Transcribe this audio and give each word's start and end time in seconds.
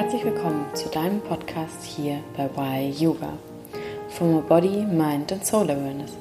herzlich 0.00 0.24
willkommen 0.24 0.64
zu 0.74 0.88
deinem 0.90 1.20
Podcast 1.20 1.82
hier 1.82 2.20
bei 2.36 2.48
Why 2.54 2.88
Yoga. 2.88 3.32
For 4.08 4.28
more 4.28 4.44
Body, 4.44 4.86
Mind 4.86 5.32
and 5.32 5.44
Soul 5.44 5.68
Awareness. 5.68 6.12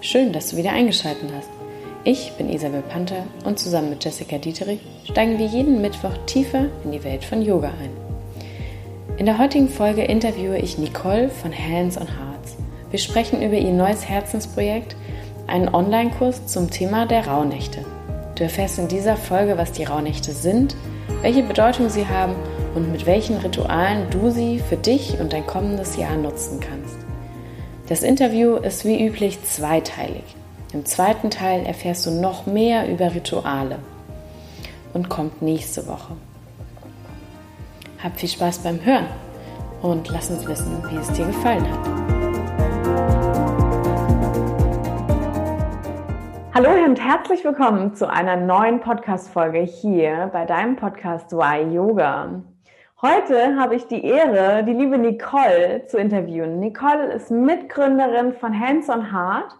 Schön, 0.00 0.32
dass 0.32 0.50
du 0.50 0.56
wieder 0.56 0.70
eingeschaltet 0.70 1.28
hast. 1.36 1.48
Ich 2.04 2.30
bin 2.38 2.48
Isabel 2.48 2.82
Panther 2.82 3.24
und 3.44 3.58
zusammen 3.58 3.90
mit 3.90 4.04
Jessica 4.04 4.38
Dieterich 4.38 4.78
steigen 5.10 5.36
wir 5.36 5.46
jeden 5.46 5.82
Mittwoch 5.82 6.16
tiefer 6.26 6.66
in 6.84 6.92
die 6.92 7.02
Welt 7.02 7.24
von 7.24 7.42
Yoga 7.42 7.70
ein. 7.70 7.90
In 9.16 9.26
der 9.26 9.38
heutigen 9.38 9.68
Folge 9.68 10.04
interviewe 10.04 10.58
ich 10.58 10.78
Nicole 10.78 11.28
von 11.28 11.52
Hands 11.52 11.96
on 11.96 12.06
Hearts. 12.06 12.56
Wir 12.92 13.00
sprechen 13.00 13.42
über 13.42 13.56
ihr 13.56 13.72
neues 13.72 14.08
Herzensprojekt, 14.08 14.94
einen 15.48 15.74
Online-Kurs 15.74 16.46
zum 16.46 16.70
Thema 16.70 17.04
der 17.04 17.26
Rauhnächte. 17.26 17.84
Du 18.36 18.44
erfährst 18.44 18.78
in 18.78 18.86
dieser 18.86 19.16
Folge, 19.16 19.58
was 19.58 19.72
die 19.72 19.82
Rauhnächte 19.82 20.30
sind, 20.30 20.76
welche 21.22 21.42
Bedeutung 21.42 21.88
sie 21.88 22.06
haben 22.06 22.36
und 22.74 22.90
mit 22.90 23.06
welchen 23.06 23.36
Ritualen 23.38 24.10
du 24.10 24.30
sie 24.30 24.58
für 24.58 24.76
dich 24.76 25.18
und 25.20 25.32
dein 25.32 25.46
kommendes 25.46 25.96
Jahr 25.96 26.16
nutzen 26.16 26.60
kannst. 26.60 26.96
Das 27.88 28.02
Interview 28.02 28.56
ist 28.56 28.84
wie 28.84 29.06
üblich 29.06 29.42
zweiteilig. 29.44 30.24
Im 30.72 30.84
zweiten 30.84 31.30
Teil 31.30 31.64
erfährst 31.64 32.06
du 32.06 32.10
noch 32.10 32.46
mehr 32.46 32.88
über 32.88 33.14
Rituale 33.14 33.78
und 34.92 35.08
kommt 35.08 35.42
nächste 35.42 35.86
Woche. 35.86 36.16
Hab 38.02 38.18
viel 38.18 38.28
Spaß 38.28 38.58
beim 38.58 38.84
Hören 38.84 39.06
und 39.82 40.08
lass 40.10 40.30
uns 40.30 40.46
wissen, 40.46 40.82
wie 40.90 40.96
es 40.96 41.12
dir 41.12 41.26
gefallen 41.26 41.70
hat. 41.70 42.04
Hallo 46.54 46.70
und 46.84 47.00
herzlich 47.00 47.44
willkommen 47.44 47.94
zu 47.94 48.08
einer 48.08 48.36
neuen 48.36 48.80
Podcast-Folge 48.80 49.60
hier 49.60 50.30
bei 50.32 50.44
deinem 50.44 50.76
Podcast 50.76 51.32
Why 51.32 51.74
Yoga. 51.74 52.42
Heute 53.06 53.56
habe 53.56 53.74
ich 53.74 53.86
die 53.86 54.02
Ehre, 54.02 54.64
die 54.64 54.72
liebe 54.72 54.96
Nicole 54.96 55.84
zu 55.88 55.98
interviewen. 55.98 56.58
Nicole 56.58 57.12
ist 57.12 57.30
Mitgründerin 57.30 58.32
von 58.32 58.58
Hands 58.58 58.88
on 58.88 59.12
Heart 59.12 59.58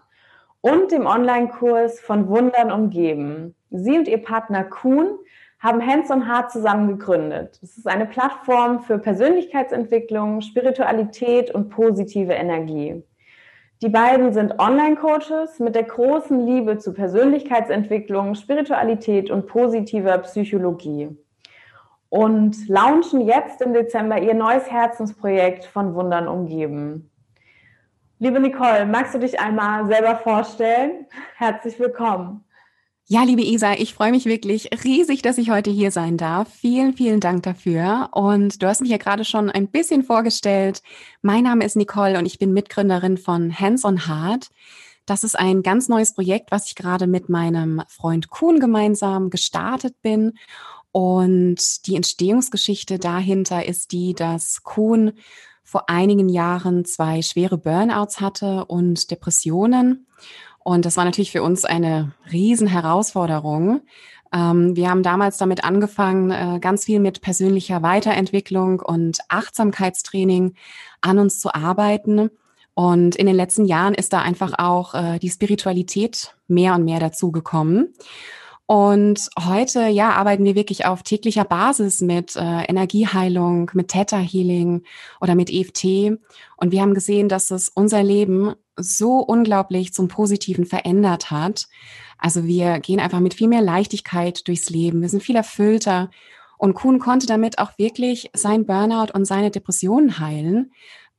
und 0.61 0.91
dem 0.91 1.05
Online-Kurs 1.05 1.99
von 1.99 2.27
Wundern 2.27 2.71
umgeben. 2.71 3.53
Sie 3.69 3.99
und 3.99 4.07
ihr 4.07 4.17
Partner 4.17 4.63
Kuhn 4.63 5.19
haben 5.59 5.85
Hands 5.85 6.09
on 6.09 6.27
Heart 6.27 6.53
zusammen 6.53 6.87
gegründet. 6.87 7.59
Es 7.61 7.77
ist 7.77 7.87
eine 7.87 8.07
Plattform 8.07 8.79
für 8.79 8.97
Persönlichkeitsentwicklung, 8.97 10.41
Spiritualität 10.41 11.51
und 11.51 11.69
positive 11.69 12.33
Energie. 12.33 13.03
Die 13.83 13.89
beiden 13.89 14.33
sind 14.33 14.57
Online-Coaches 14.57 15.59
mit 15.59 15.75
der 15.75 15.83
großen 15.83 16.47
Liebe 16.47 16.79
zu 16.79 16.95
Persönlichkeitsentwicklung, 16.95 18.33
Spiritualität 18.33 19.29
und 19.29 19.45
positiver 19.45 20.17
Psychologie 20.17 21.15
und 22.15 22.69
launchen 22.69 23.27
jetzt 23.27 23.61
im 23.61 23.73
Dezember 23.73 24.21
ihr 24.21 24.33
neues 24.33 24.71
Herzensprojekt 24.71 25.65
von 25.65 25.95
Wundern 25.95 26.29
umgeben. 26.29 27.11
Liebe 28.19 28.39
Nicole, 28.39 28.85
magst 28.85 29.13
du 29.13 29.19
dich 29.19 29.37
einmal 29.37 29.85
selber 29.87 30.15
vorstellen? 30.15 31.07
Herzlich 31.35 31.77
willkommen. 31.77 32.45
Ja, 33.07 33.23
liebe 33.23 33.41
Isa, 33.41 33.73
ich 33.73 33.93
freue 33.93 34.11
mich 34.11 34.25
wirklich 34.25 34.69
riesig, 34.85 35.23
dass 35.23 35.37
ich 35.37 35.49
heute 35.49 35.71
hier 35.71 35.91
sein 35.91 36.15
darf. 36.15 36.47
Vielen, 36.53 36.93
vielen 36.93 37.19
Dank 37.19 37.43
dafür. 37.43 38.07
Und 38.13 38.63
du 38.63 38.67
hast 38.67 38.79
mich 38.79 38.91
ja 38.91 38.97
gerade 38.97 39.25
schon 39.25 39.51
ein 39.51 39.67
bisschen 39.67 40.01
vorgestellt. 40.01 40.81
Mein 41.21 41.43
Name 41.43 41.65
ist 41.65 41.75
Nicole 41.75 42.17
und 42.17 42.25
ich 42.25 42.39
bin 42.39 42.53
Mitgründerin 42.53 43.17
von 43.17 43.59
Hands 43.59 43.83
on 43.83 44.07
Heart. 44.07 44.47
Das 45.05 45.25
ist 45.25 45.37
ein 45.37 45.63
ganz 45.63 45.89
neues 45.89 46.15
Projekt, 46.15 46.49
was 46.49 46.67
ich 46.67 46.75
gerade 46.75 47.07
mit 47.07 47.27
meinem 47.27 47.83
Freund 47.89 48.29
Kuhn 48.29 48.61
gemeinsam 48.61 49.29
gestartet 49.29 50.01
bin. 50.01 50.33
Und 50.95 51.87
die 51.87 51.97
Entstehungsgeschichte 51.97 52.99
dahinter 52.99 53.65
ist 53.65 53.91
die, 53.91 54.13
dass 54.13 54.63
Kuhn 54.63 55.11
vor 55.61 55.89
einigen 55.89 56.29
Jahren 56.29 56.85
zwei 56.85 57.21
schwere 57.21 57.57
Burnouts 57.57 58.21
hatte 58.21 58.63
und 58.63 59.11
Depressionen. 59.11 60.07
Und 60.63 60.85
das 60.85 60.95
war 60.95 61.03
natürlich 61.03 61.33
für 61.33 61.43
uns 61.43 61.65
eine 61.65 62.13
riesen 62.31 62.67
Herausforderung. 62.67 63.81
Ähm, 64.31 64.77
wir 64.77 64.89
haben 64.89 65.03
damals 65.03 65.37
damit 65.37 65.65
angefangen, 65.65 66.31
äh, 66.31 66.59
ganz 66.61 66.85
viel 66.85 67.01
mit 67.01 67.19
persönlicher 67.19 67.81
Weiterentwicklung 67.81 68.79
und 68.79 69.19
Achtsamkeitstraining 69.27 70.53
an 71.01 71.19
uns 71.19 71.41
zu 71.41 71.53
arbeiten. 71.53 72.29
Und 72.73 73.17
in 73.17 73.25
den 73.25 73.35
letzten 73.35 73.65
Jahren 73.65 73.95
ist 73.95 74.13
da 74.13 74.21
einfach 74.21 74.53
auch 74.59 74.93
äh, 74.93 75.19
die 75.19 75.29
Spiritualität 75.29 76.37
mehr 76.47 76.73
und 76.73 76.85
mehr 76.85 77.01
dazugekommen. 77.01 77.93
Und 78.67 79.29
heute, 79.39 79.87
ja, 79.87 80.11
arbeiten 80.11 80.43
wir 80.43 80.55
wirklich 80.55 80.85
auf 80.85 81.03
täglicher 81.03 81.45
Basis 81.45 82.01
mit 82.01 82.35
äh, 82.35 82.63
Energieheilung, 82.63 83.69
mit 83.73 83.89
Theta 83.89 84.17
Healing 84.17 84.83
oder 85.21 85.35
mit 85.35 85.51
EFT. 85.51 86.17
Und 86.57 86.71
wir 86.71 86.81
haben 86.81 86.95
gesehen, 86.95 87.29
dass 87.29 87.51
es 87.51 87.69
unser 87.69 88.01
Leben 88.01 88.55
so 88.75 89.19
unglaublich 89.19 89.93
zum 89.93 90.07
Positiven 90.07 90.65
verändert 90.65 91.29
hat. 91.29 91.67
Also 92.17 92.45
wir 92.45 92.79
gehen 92.79 92.99
einfach 92.99 93.19
mit 93.19 93.35
viel 93.35 93.47
mehr 93.47 93.61
Leichtigkeit 93.61 94.47
durchs 94.47 94.69
Leben. 94.71 95.01
Wir 95.01 95.09
sind 95.09 95.21
viel 95.21 95.35
erfüllter. 95.35 96.09
Und 96.57 96.73
Kuhn 96.73 96.99
konnte 96.99 97.27
damit 97.27 97.59
auch 97.59 97.77
wirklich 97.77 98.31
sein 98.33 98.65
Burnout 98.65 99.13
und 99.13 99.25
seine 99.25 99.51
Depressionen 99.51 100.19
heilen. 100.19 100.71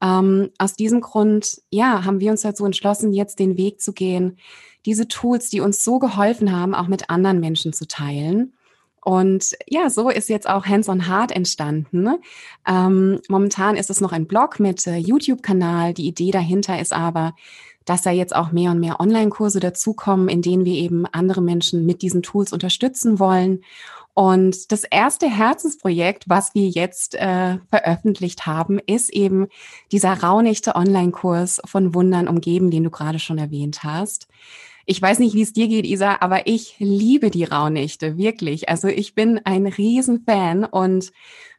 Ähm, 0.02 0.50
aus 0.58 0.74
diesem 0.74 1.00
Grund, 1.00 1.62
ja, 1.70 2.04
haben 2.04 2.20
wir 2.20 2.30
uns 2.30 2.42
dazu 2.42 2.64
entschlossen, 2.64 3.12
jetzt 3.12 3.38
den 3.38 3.56
Weg 3.56 3.80
zu 3.80 3.92
gehen, 3.92 4.38
diese 4.84 5.08
Tools, 5.08 5.50
die 5.50 5.60
uns 5.60 5.82
so 5.82 5.98
geholfen 5.98 6.52
haben, 6.52 6.74
auch 6.74 6.86
mit 6.86 7.10
anderen 7.10 7.40
Menschen 7.40 7.72
zu 7.72 7.88
teilen. 7.88 8.52
Und 9.06 9.56
ja, 9.68 9.88
so 9.88 10.10
ist 10.10 10.28
jetzt 10.28 10.48
auch 10.48 10.66
Hands 10.66 10.88
on 10.88 11.08
Heart 11.08 11.30
entstanden. 11.30 12.08
Ähm, 12.66 13.20
momentan 13.28 13.76
ist 13.76 13.88
es 13.88 14.00
noch 14.00 14.10
ein 14.10 14.26
Blog 14.26 14.58
mit 14.58 14.84
äh, 14.86 14.96
YouTube-Kanal. 14.96 15.94
Die 15.94 16.08
Idee 16.08 16.32
dahinter 16.32 16.80
ist 16.80 16.92
aber, 16.92 17.34
dass 17.84 18.02
da 18.02 18.10
jetzt 18.10 18.34
auch 18.34 18.50
mehr 18.50 18.72
und 18.72 18.80
mehr 18.80 18.98
Online-Kurse 18.98 19.60
dazukommen, 19.60 20.28
in 20.28 20.42
denen 20.42 20.64
wir 20.64 20.74
eben 20.74 21.06
andere 21.06 21.40
Menschen 21.40 21.86
mit 21.86 22.02
diesen 22.02 22.22
Tools 22.22 22.52
unterstützen 22.52 23.20
wollen. 23.20 23.62
Und 24.19 24.72
das 24.72 24.84
erste 24.84 25.28
Herzensprojekt, 25.28 26.27
was 26.27 26.54
wir 26.54 26.71
jetzt 26.71 27.16
äh, 27.16 27.59
veröffentlicht 27.69 28.47
haben, 28.47 28.78
ist 28.78 29.10
eben 29.10 29.49
dieser 29.93 30.15
Raunichte 30.22 30.75
Online-Kurs 30.75 31.60
von 31.66 31.94
Wundern 31.94 32.26
umgeben, 32.26 32.71
den 32.71 32.84
du 32.84 32.91
gerade 32.91 33.19
schon 33.19 33.37
erwähnt 33.37 33.84
hast. 33.84 34.26
Ich 34.87 35.03
weiß 35.03 35.19
nicht, 35.19 35.34
wie 35.34 35.43
es 35.43 35.53
dir 35.53 35.69
geht, 35.69 35.84
Isa, 35.84 36.16
aber 36.21 36.47
ich 36.47 36.76
liebe 36.78 37.31
die 37.31 37.44
Rauhnächte, 37.44 38.16
wirklich. 38.16 38.71
Also 38.71 38.88
ich 38.88 39.15
bin 39.15 39.38
ein 39.44 39.66
Riesenfan 39.66 40.65
und 40.65 41.12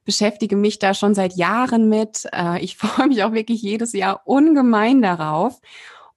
beschäftige 0.04 0.56
mich 0.56 0.80
da 0.80 0.96
schon 0.96 1.14
seit 1.14 1.36
Jahren 1.36 1.90
mit. 1.90 2.28
Äh, 2.34 2.64
ich 2.64 2.76
freue 2.78 3.08
mich 3.08 3.24
auch 3.24 3.34
wirklich 3.34 3.62
jedes 3.62 3.94
Jahr 3.94 4.22
ungemein 4.26 5.04
darauf. 5.04 5.62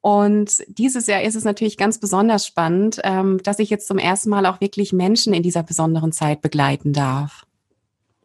Und 0.03 0.62
dieses 0.66 1.06
Jahr 1.06 1.22
ist 1.22 1.34
es 1.34 1.44
natürlich 1.44 1.77
ganz 1.77 1.99
besonders 1.99 2.47
spannend, 2.47 3.00
ähm, 3.05 3.38
dass 3.43 3.59
ich 3.59 3.69
jetzt 3.69 3.87
zum 3.87 3.99
ersten 3.99 4.31
Mal 4.31 4.47
auch 4.47 4.61
wirklich 4.61 4.93
Menschen 4.93 5.34
in 5.34 5.43
dieser 5.43 5.62
besonderen 5.62 6.12
Zeit 6.12 6.41
begleiten 6.41 6.93
darf. 6.93 7.44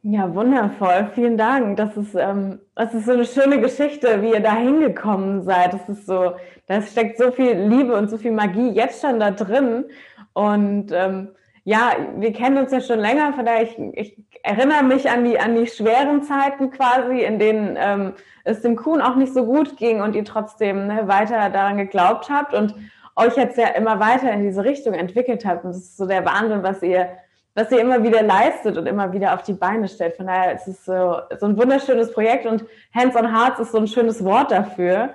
Ja, 0.07 0.33
wundervoll. 0.35 1.09
Vielen 1.15 1.35
Dank. 1.35 1.77
Das 1.77 1.97
ist, 1.97 2.13
ähm, 2.13 2.59
das 2.75 2.93
ist 2.93 3.07
so 3.07 3.13
eine 3.13 3.25
schöne 3.25 3.59
Geschichte, 3.59 4.21
wie 4.21 4.33
ihr 4.33 4.39
da 4.39 4.55
hingekommen 4.55 5.41
seid. 5.41 5.73
Das 5.73 5.89
ist 5.89 6.05
so, 6.05 6.33
da 6.67 6.81
steckt 6.83 7.17
so 7.17 7.31
viel 7.31 7.57
Liebe 7.57 7.97
und 7.97 8.09
so 8.09 8.19
viel 8.19 8.31
Magie 8.31 8.69
jetzt 8.69 9.01
schon 9.01 9.19
da 9.19 9.31
drin. 9.31 9.85
Und 10.33 10.91
ähm, 10.91 11.29
ja, 11.65 11.93
wir 12.17 12.31
kennen 12.31 12.57
uns 12.57 12.71
ja 12.71 12.79
schon 12.79 12.99
länger, 12.99 13.33
von 13.33 13.43
daher 13.43 13.63
ich, 13.63 13.77
ich 13.93 14.17
erinnere 14.43 14.83
mich 14.83 15.09
an 15.09 15.25
die, 15.25 15.39
an 15.39 15.55
die 15.55 15.65
schweren 15.65 16.21
Zeiten 16.21 16.69
quasi, 16.69 17.23
in 17.23 17.39
denen 17.39 17.75
ähm, 17.77 18.13
es 18.43 18.61
dem 18.61 18.75
Kuhn 18.75 19.01
auch 19.01 19.15
nicht 19.15 19.33
so 19.33 19.45
gut 19.45 19.75
ging 19.75 19.99
und 20.01 20.15
ihr 20.15 20.23
trotzdem 20.23 20.87
ne, 20.87 21.07
weiter 21.07 21.49
daran 21.49 21.77
geglaubt 21.77 22.29
habt 22.29 22.53
und 22.53 22.75
euch 23.15 23.35
jetzt 23.35 23.57
ja 23.57 23.69
immer 23.69 23.99
weiter 23.99 24.31
in 24.31 24.43
diese 24.43 24.63
Richtung 24.63 24.93
entwickelt 24.93 25.43
habt. 25.43 25.65
Und 25.65 25.71
das 25.71 25.81
ist 25.81 25.97
so 25.97 26.05
der 26.05 26.23
Wahnsinn, 26.23 26.61
was 26.61 26.83
ihr 26.83 27.09
was 27.55 27.71
ihr 27.71 27.79
immer 27.79 28.03
wieder 28.03 28.21
leistet 28.21 28.77
und 28.77 28.85
immer 28.85 29.13
wieder 29.13 29.33
auf 29.33 29.41
die 29.41 29.53
Beine 29.53 29.87
stellt. 29.87 30.17
Von 30.17 30.27
daher 30.27 30.53
ist 30.55 30.67
es 30.67 30.83
so, 30.83 31.19
so 31.39 31.45
ein 31.45 31.57
wunderschönes 31.57 32.11
Projekt 32.11 32.45
und 32.45 32.65
Hands 32.93 33.15
on 33.15 33.33
Hearts 33.33 33.61
ist 33.61 33.71
so 33.71 33.77
ein 33.77 33.87
schönes 33.87 34.23
Wort 34.25 34.51
dafür. 34.51 35.11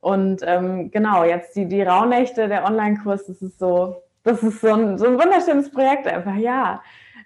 Und 0.00 0.42
ähm, 0.44 0.90
genau, 0.90 1.22
jetzt 1.22 1.54
die, 1.54 1.66
die 1.66 1.82
Rauhnächte, 1.82 2.48
der 2.48 2.64
Online-Kurs, 2.64 3.26
das 3.26 3.40
ist 3.40 3.60
so, 3.60 4.02
das 4.24 4.42
ist 4.42 4.60
so 4.60 4.72
ein, 4.72 4.98
so 4.98 5.06
ein 5.06 5.18
wunderschönes 5.18 5.70
Projekt 5.70 6.06
einfach, 6.06 6.34
ja. 6.34 6.82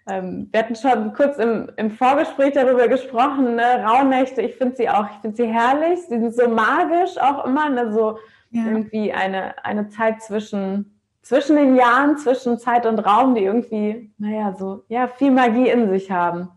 Ähm, 0.06 0.49
wir 0.50 0.61
hatten 0.61 0.77
schon 0.77 1.12
kurz 1.12 1.39
im, 1.39 1.71
im 1.77 1.91
Vorgespräch 1.91 2.53
darüber 2.55 2.89
gesprochen, 2.89 3.56
ne? 3.56 3.85
Rauhnächte, 3.85 4.43
ich 4.43 4.56
finde 4.56 4.77
sie 4.77 4.89
auch, 4.89 5.06
ich 5.11 5.17
finde 5.21 5.37
sie 5.37 5.47
herrlich, 5.47 6.00
sie 6.03 6.19
sind 6.19 6.35
so 6.35 6.49
magisch 6.49 7.17
auch 7.19 7.45
immer, 7.45 7.71
ne? 7.71 7.93
so 7.93 8.19
ja. 8.50 8.65
irgendwie 8.67 9.12
eine, 9.12 9.65
eine 9.65 9.89
Zeit 9.89 10.23
zwischen 10.23 10.99
zwischen 11.29 11.56
den 11.56 11.77
Jahren, 11.77 12.17
zwischen 12.17 12.59
Zeit 12.59 12.87
und 12.87 13.00
Raum, 13.00 13.35
die 13.35 13.45
irgendwie, 13.45 14.11
naja, 14.17 14.55
so, 14.59 14.85
ja, 14.89 15.09
viel 15.09 15.31
Magie 15.31 15.69
in 15.69 15.91
sich 15.91 16.11
haben. 16.11 16.49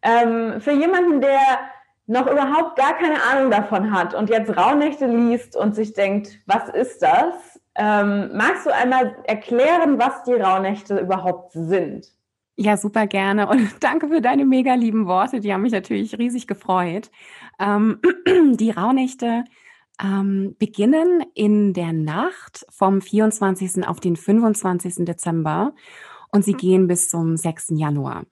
Ähm, 0.00 0.58
für 0.62 0.72
jemanden, 0.72 1.20
der 1.20 1.38
noch 2.06 2.26
überhaupt 2.26 2.76
gar 2.76 2.94
keine 2.94 3.22
Ahnung 3.22 3.50
davon 3.50 3.92
hat 3.92 4.14
und 4.14 4.30
jetzt 4.30 4.56
Rauhnächte 4.56 5.06
liest 5.06 5.54
und 5.54 5.74
sich 5.74 5.92
denkt, 5.92 6.38
was 6.46 6.70
ist 6.70 7.02
das? 7.02 7.53
Ähm, 7.76 8.30
magst 8.34 8.66
du 8.66 8.74
einmal 8.74 9.16
erklären, 9.24 9.98
was 9.98 10.22
die 10.24 10.34
Rauhnächte 10.34 10.98
überhaupt 10.98 11.52
sind? 11.52 12.06
Ja, 12.56 12.76
super 12.76 13.06
gerne 13.06 13.48
und 13.48 13.68
danke 13.80 14.08
für 14.08 14.20
deine 14.20 14.44
mega 14.44 14.74
lieben 14.74 15.06
Worte. 15.06 15.40
Die 15.40 15.52
haben 15.52 15.62
mich 15.62 15.72
natürlich 15.72 16.16
riesig 16.18 16.46
gefreut. 16.46 17.10
Ähm, 17.58 18.00
die 18.54 18.70
Rauhnächte 18.70 19.44
ähm, 20.02 20.54
beginnen 20.58 21.24
in 21.34 21.72
der 21.72 21.92
Nacht 21.92 22.66
vom 22.70 23.00
24. 23.00 23.86
auf 23.86 24.00
den 24.00 24.16
25. 24.16 25.04
Dezember 25.04 25.74
und 26.30 26.44
sie 26.44 26.54
gehen 26.54 26.86
bis 26.86 27.08
zum 27.08 27.36
6. 27.36 27.72
Januar. 27.76 28.24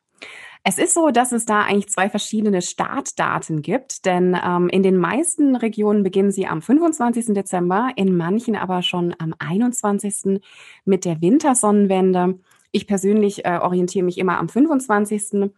Es 0.65 0.79
ist 0.79 0.95
so, 0.95 1.11
dass 1.11 1.33
es 1.33 1.45
da 1.45 1.63
eigentlich 1.63 1.89
zwei 1.89 2.09
verschiedene 2.09 2.63
Startdaten 2.63 3.63
gibt, 3.63 4.05
denn 4.07 4.39
ähm, 4.45 4.69
in 4.69 4.85
den 4.85 4.97
meisten 4.97 5.57
Regionen 5.57 6.05
beginnen 6.05 6.31
sie 6.31 6.47
am 6.47 6.63
25. 6.63 7.35
Dezember, 7.35 7.91
in 7.97 8.17
manchen 8.17 8.55
aber 8.55 8.83
schon 8.83 9.15
am 9.19 9.35
21. 9.39 10.41
mit 10.85 11.05
der 11.05 11.21
Wintersonnenwende. 11.21 12.39
Ich 12.71 12.87
persönlich 12.87 13.45
äh, 13.45 13.59
orientiere 13.61 14.05
mich 14.05 14.19
immer 14.19 14.39
am 14.39 14.49
25. 14.49 15.51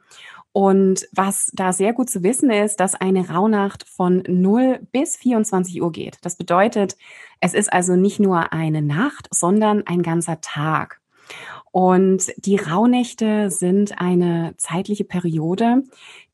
Und 0.53 1.07
was 1.13 1.51
da 1.53 1.73
sehr 1.73 1.93
gut 1.93 2.09
zu 2.09 2.23
wissen 2.23 2.49
ist, 2.51 2.81
dass 2.81 2.95
eine 2.95 3.29
Rauhnacht 3.29 3.87
von 3.87 4.23
0 4.27 4.79
bis 4.91 5.17
24 5.17 5.83
Uhr 5.83 5.93
geht. 5.93 6.19
Das 6.23 6.37
bedeutet, 6.37 6.97
es 7.41 7.53
ist 7.53 7.71
also 7.73 7.95
nicht 7.95 8.21
nur 8.21 8.53
eine 8.55 8.81
Nacht, 8.81 9.29
sondern 9.31 9.87
ein 9.87 10.03
ganzer 10.03 10.41
Tag. 10.41 11.01
Und 11.73 12.33
die 12.37 12.55
Rauhnächte 12.57 13.51
sind 13.51 14.01
eine 14.01 14.55
zeitliche 14.59 15.03
Periode, 15.03 15.83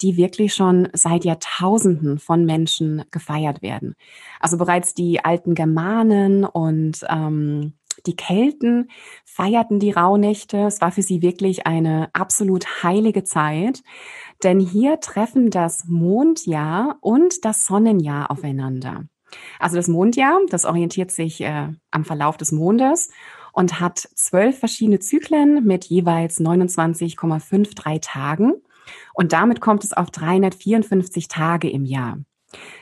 die 0.02 0.19
wirklich 0.19 0.52
schon 0.52 0.88
seit 0.92 1.25
Jahrtausenden 1.25 2.19
von 2.19 2.44
Menschen 2.44 3.04
gefeiert 3.10 3.62
werden. 3.62 3.94
Also 4.38 4.58
bereits 4.58 4.92
die 4.92 5.25
alten 5.25 5.54
Germanen 5.54 6.44
und 6.44 7.00
ähm, 7.08 7.72
die 8.06 8.16
Kelten 8.16 8.90
feierten 9.25 9.78
die 9.78 9.92
Rauhnächte. 9.92 10.58
Es 10.58 10.81
war 10.81 10.93
für 10.93 11.02
sie 11.02 11.22
wirklich 11.22 11.66
eine 11.66 12.10
absolut 12.12 12.82
heilige 12.82 13.25
Zeit, 13.25 13.82
denn 14.43 14.60
hier 14.60 15.00
treffen 15.00 15.50
das 15.50 15.84
Mondjahr 15.86 16.98
und 17.00 17.44
das 17.44 17.64
Sonnenjahr 17.64 18.31
aufeinander. 18.31 19.04
Also 19.58 19.76
das 19.76 19.88
Mondjahr, 19.88 20.38
das 20.48 20.64
orientiert 20.64 21.10
sich 21.10 21.40
äh, 21.40 21.69
am 21.90 22.04
Verlauf 22.04 22.36
des 22.36 22.52
Mondes 22.52 23.10
und 23.52 23.81
hat 23.81 23.99
zwölf 24.14 24.58
verschiedene 24.58 24.99
Zyklen 24.99 25.64
mit 25.64 25.85
jeweils 25.87 26.41
29,53 26.41 28.00
Tagen. 28.00 28.55
Und 29.14 29.32
damit 29.32 29.61
kommt 29.61 29.85
es 29.85 29.93
auf 29.93 30.11
354 30.11 31.29
Tage 31.29 31.70
im 31.70 31.85
Jahr. 31.85 32.19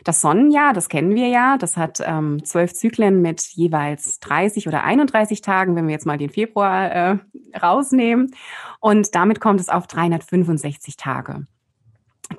Das 0.04 0.22
Sonnenjahr, 0.22 0.72
das 0.72 0.88
kennen 0.88 1.14
wir 1.14 1.28
ja, 1.28 1.58
das 1.58 1.76
hat 1.76 2.00
ähm, 2.04 2.42
zwölf 2.44 2.72
Zyklen 2.72 3.20
mit 3.20 3.42
jeweils 3.42 4.18
30 4.20 4.66
oder 4.66 4.82
31 4.82 5.42
Tagen, 5.42 5.76
wenn 5.76 5.86
wir 5.86 5.92
jetzt 5.92 6.06
mal 6.06 6.16
den 6.16 6.30
Februar 6.30 6.90
äh, 6.90 7.18
rausnehmen. 7.56 8.34
Und 8.80 9.14
damit 9.14 9.40
kommt 9.40 9.60
es 9.60 9.68
auf 9.68 9.86
365 9.86 10.96
Tage. 10.96 11.46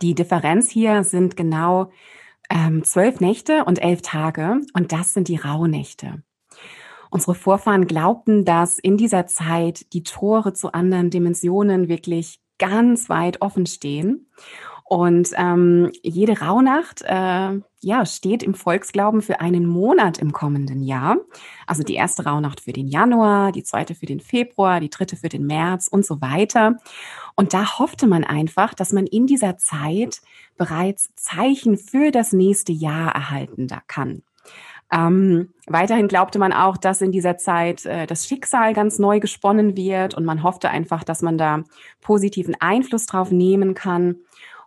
Die 0.01 0.15
Differenz 0.15 0.69
hier 0.69 1.03
sind 1.03 1.35
genau 1.35 1.91
ähm, 2.49 2.83
zwölf 2.83 3.19
Nächte 3.19 3.63
und 3.65 3.81
elf 3.81 4.01
Tage 4.01 4.61
und 4.73 4.91
das 4.91 5.13
sind 5.13 5.27
die 5.27 5.35
Rauhnächte. 5.35 6.23
Unsere 7.09 7.35
Vorfahren 7.35 7.87
glaubten, 7.87 8.45
dass 8.45 8.79
in 8.79 8.97
dieser 8.97 9.27
Zeit 9.27 9.93
die 9.93 10.03
Tore 10.03 10.53
zu 10.53 10.71
anderen 10.73 11.09
Dimensionen 11.09 11.87
wirklich 11.87 12.39
ganz 12.57 13.09
weit 13.09 13.41
offen 13.41 13.65
stehen 13.65 14.27
und 14.89 15.29
ähm, 15.35 15.91
jede 16.01 16.39
Rauhnacht 16.39 17.03
äh, 17.03 17.59
ja, 17.81 18.05
steht 18.07 18.41
im 18.41 18.55
Volksglauben 18.55 19.21
für 19.21 19.39
einen 19.39 19.67
Monat 19.67 20.17
im 20.17 20.31
kommenden 20.31 20.81
Jahr. 20.81 21.17
Also 21.67 21.83
die 21.83 21.93
erste 21.93 22.25
Rauhnacht 22.25 22.59
für 22.59 22.73
den 22.73 22.87
Januar, 22.87 23.51
die 23.51 23.61
zweite 23.61 23.93
für 23.93 24.07
den 24.07 24.19
Februar, 24.19 24.79
die 24.79 24.89
dritte 24.89 25.15
für 25.15 25.29
den 25.29 25.45
März 25.45 25.87
und 25.87 26.07
so 26.07 26.21
weiter. 26.21 26.77
Und 27.35 27.53
da 27.53 27.77
hoffte 27.77 28.07
man 28.07 28.23
einfach, 28.23 28.73
dass 28.73 28.91
man 28.91 29.05
in 29.05 29.27
dieser 29.27 29.57
Zeit 29.57 30.21
bereits 30.57 31.13
Zeichen 31.13 31.77
für 31.77 32.09
das 32.09 32.33
nächste 32.33 32.71
Jahr 32.71 33.13
erhalten 33.13 33.67
da 33.67 33.83
kann. 33.85 34.23
Ähm, 34.91 35.53
weiterhin 35.67 36.07
glaubte 36.07 36.39
man 36.39 36.51
auch, 36.51 36.77
dass 36.77 37.01
in 37.01 37.11
dieser 37.11 37.37
Zeit 37.37 37.85
äh, 37.85 38.07
das 38.07 38.27
Schicksal 38.27 38.73
ganz 38.73 38.97
neu 38.97 39.19
gesponnen 39.19 39.77
wird 39.77 40.15
und 40.15 40.25
man 40.25 40.43
hoffte 40.43 40.69
einfach, 40.69 41.03
dass 41.03 41.21
man 41.21 41.37
da 41.37 41.63
positiven 42.01 42.55
Einfluss 42.59 43.05
drauf 43.05 43.31
nehmen 43.31 43.75
kann. 43.75 44.17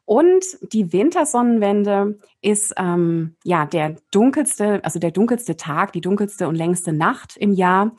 Und 0.05 0.45
die 0.73 0.93
Wintersonnenwende 0.93 2.19
ist 2.41 2.75
ähm, 2.77 3.37
ja 3.45 3.67
der 3.67 3.97
dunkelste, 4.11 4.85
also 4.85 4.99
der 4.99 5.13
dunkelste 5.13 5.57
Tag, 5.57 5.93
die 5.93 6.01
dunkelste 6.01 6.49
und 6.49 6.55
längste 6.55 6.93
Nacht 6.93 7.37
im 7.37 7.53
Jahr. 7.53 7.93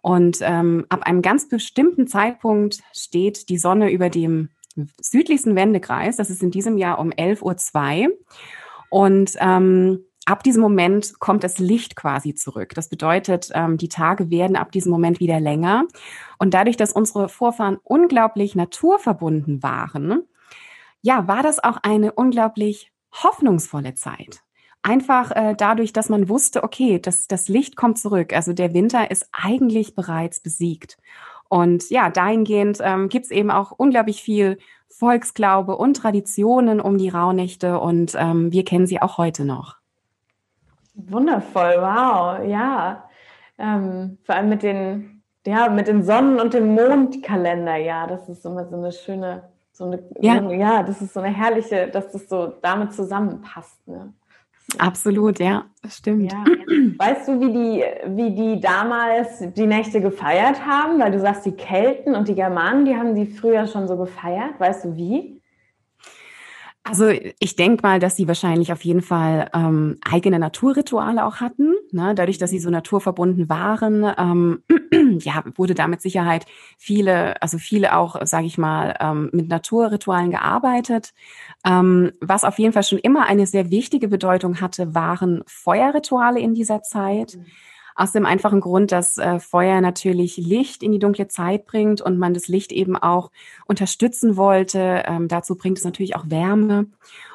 Und 0.00 0.38
ähm, 0.40 0.86
ab 0.88 1.02
einem 1.04 1.22
ganz 1.22 1.48
bestimmten 1.48 2.06
Zeitpunkt 2.06 2.82
steht 2.92 3.48
die 3.48 3.58
Sonne 3.58 3.90
über 3.92 4.10
dem 4.10 4.48
südlichsten 5.00 5.54
Wendekreis. 5.54 6.16
Das 6.16 6.30
ist 6.30 6.42
in 6.42 6.50
diesem 6.50 6.78
Jahr 6.78 6.98
um 6.98 7.10
11.02 7.10 8.08
Uhr. 8.08 8.12
Und 8.88 9.36
ähm, 9.38 10.04
ab 10.26 10.42
diesem 10.42 10.62
Moment 10.62 11.18
kommt 11.18 11.44
das 11.44 11.58
Licht 11.58 11.96
quasi 11.96 12.34
zurück. 12.34 12.74
Das 12.74 12.88
bedeutet, 12.88 13.50
ähm, 13.54 13.76
die 13.76 13.88
Tage 13.88 14.30
werden 14.30 14.56
ab 14.56 14.72
diesem 14.72 14.92
Moment 14.92 15.20
wieder 15.20 15.40
länger. 15.40 15.84
Und 16.38 16.54
dadurch, 16.54 16.76
dass 16.76 16.92
unsere 16.92 17.28
Vorfahren 17.28 17.78
unglaublich 17.82 18.54
naturverbunden 18.54 19.62
waren, 19.62 20.22
ja, 21.00 21.26
war 21.26 21.42
das 21.42 21.62
auch 21.62 21.78
eine 21.82 22.12
unglaublich 22.12 22.92
hoffnungsvolle 23.12 23.94
Zeit. 23.94 24.42
Einfach 24.82 25.30
äh, 25.32 25.54
dadurch, 25.56 25.92
dass 25.92 26.08
man 26.08 26.28
wusste, 26.28 26.64
okay, 26.64 26.98
das, 27.00 27.28
das 27.28 27.48
Licht 27.48 27.76
kommt 27.76 27.98
zurück. 27.98 28.32
Also 28.32 28.52
der 28.52 28.74
Winter 28.74 29.10
ist 29.10 29.28
eigentlich 29.32 29.94
bereits 29.94 30.40
besiegt. 30.40 30.96
Und 31.48 31.90
ja, 31.90 32.10
dahingehend 32.10 32.78
ähm, 32.80 33.08
gibt 33.08 33.26
es 33.26 33.30
eben 33.30 33.50
auch 33.50 33.72
unglaublich 33.72 34.22
viel 34.22 34.58
Volksglaube 34.88 35.76
und 35.76 35.96
Traditionen 35.96 36.80
um 36.80 36.98
die 36.98 37.08
Rauhnächte 37.08 37.78
und 37.78 38.14
ähm, 38.16 38.52
wir 38.52 38.64
kennen 38.64 38.86
sie 38.86 39.02
auch 39.02 39.18
heute 39.18 39.44
noch. 39.44 39.81
Wundervoll, 40.94 41.76
wow, 41.78 42.44
ja. 42.46 43.08
Ähm, 43.58 44.18
vor 44.24 44.34
allem 44.34 44.48
mit 44.48 44.62
den, 44.62 45.22
ja, 45.46 45.68
mit 45.68 45.88
den 45.88 46.02
Sonnen- 46.02 46.40
und 46.40 46.54
dem 46.54 46.74
Mondkalender, 46.74 47.76
ja, 47.76 48.06
das 48.06 48.28
ist 48.28 48.44
immer 48.44 48.66
so 48.66 48.76
eine 48.76 48.92
schöne 48.92 49.52
so 49.72 49.84
eine, 49.84 50.02
ja. 50.20 50.38
So 50.38 50.48
eine, 50.48 50.56
ja, 50.58 50.82
das 50.82 51.02
ist 51.02 51.14
so 51.14 51.20
eine 51.20 51.34
herrliche, 51.34 51.88
dass 51.88 52.12
das 52.12 52.28
so 52.28 52.52
damit 52.62 52.92
zusammenpasst. 52.92 53.86
Ne? 53.88 54.12
Absolut, 54.78 55.38
ja, 55.40 55.64
das 55.82 55.98
stimmt. 55.98 56.32
Ja. 56.32 56.44
Weißt 56.98 57.28
du, 57.28 57.40
wie 57.40 57.52
die, 57.52 57.84
wie 58.16 58.34
die 58.34 58.60
damals 58.60 59.42
die 59.54 59.66
Nächte 59.66 60.00
gefeiert 60.00 60.64
haben? 60.64 61.00
Weil 61.00 61.10
du 61.10 61.20
sagst, 61.20 61.44
die 61.44 61.52
Kelten 61.52 62.14
und 62.14 62.28
die 62.28 62.34
Germanen, 62.34 62.84
die 62.84 62.96
haben 62.96 63.14
die 63.14 63.26
früher 63.26 63.66
schon 63.66 63.88
so 63.88 63.96
gefeiert. 63.96 64.58
Weißt 64.58 64.84
du 64.84 64.96
wie? 64.96 65.41
Also 66.84 67.10
ich 67.38 67.54
denke 67.54 67.82
mal, 67.82 68.00
dass 68.00 68.16
sie 68.16 68.26
wahrscheinlich 68.26 68.72
auf 68.72 68.84
jeden 68.84 69.02
Fall 69.02 69.48
ähm, 69.54 69.98
eigene 70.02 70.40
Naturrituale 70.40 71.24
auch 71.24 71.36
hatten. 71.36 71.74
Ne? 71.92 72.12
Dadurch, 72.16 72.38
dass 72.38 72.50
sie 72.50 72.58
so 72.58 72.70
naturverbunden 72.70 73.48
waren, 73.48 74.04
ähm, 74.18 74.62
ja, 75.20 75.44
wurde 75.54 75.74
da 75.74 75.86
mit 75.86 76.02
Sicherheit 76.02 76.44
viele, 76.76 77.40
also 77.40 77.58
viele 77.58 77.96
auch, 77.96 78.16
sage 78.24 78.46
ich 78.46 78.58
mal, 78.58 78.96
ähm, 78.98 79.30
mit 79.32 79.48
Naturritualen 79.48 80.32
gearbeitet. 80.32 81.14
Ähm, 81.64 82.12
was 82.20 82.42
auf 82.42 82.58
jeden 82.58 82.72
Fall 82.72 82.82
schon 82.82 82.98
immer 82.98 83.26
eine 83.26 83.46
sehr 83.46 83.70
wichtige 83.70 84.08
Bedeutung 84.08 84.60
hatte, 84.60 84.92
waren 84.92 85.44
Feuerrituale 85.46 86.40
in 86.40 86.52
dieser 86.52 86.82
Zeit. 86.82 87.36
Mhm 87.36 87.46
aus 87.94 88.12
dem 88.12 88.26
einfachen 88.26 88.60
Grund, 88.60 88.92
dass 88.92 89.18
äh, 89.18 89.38
Feuer 89.38 89.80
natürlich 89.80 90.36
Licht 90.36 90.82
in 90.82 90.92
die 90.92 90.98
dunkle 90.98 91.28
Zeit 91.28 91.66
bringt 91.66 92.00
und 92.00 92.18
man 92.18 92.34
das 92.34 92.48
Licht 92.48 92.72
eben 92.72 92.96
auch 92.96 93.30
unterstützen 93.66 94.36
wollte. 94.36 95.02
Ähm, 95.06 95.28
dazu 95.28 95.56
bringt 95.56 95.78
es 95.78 95.84
natürlich 95.84 96.16
auch 96.16 96.24
Wärme. 96.28 96.86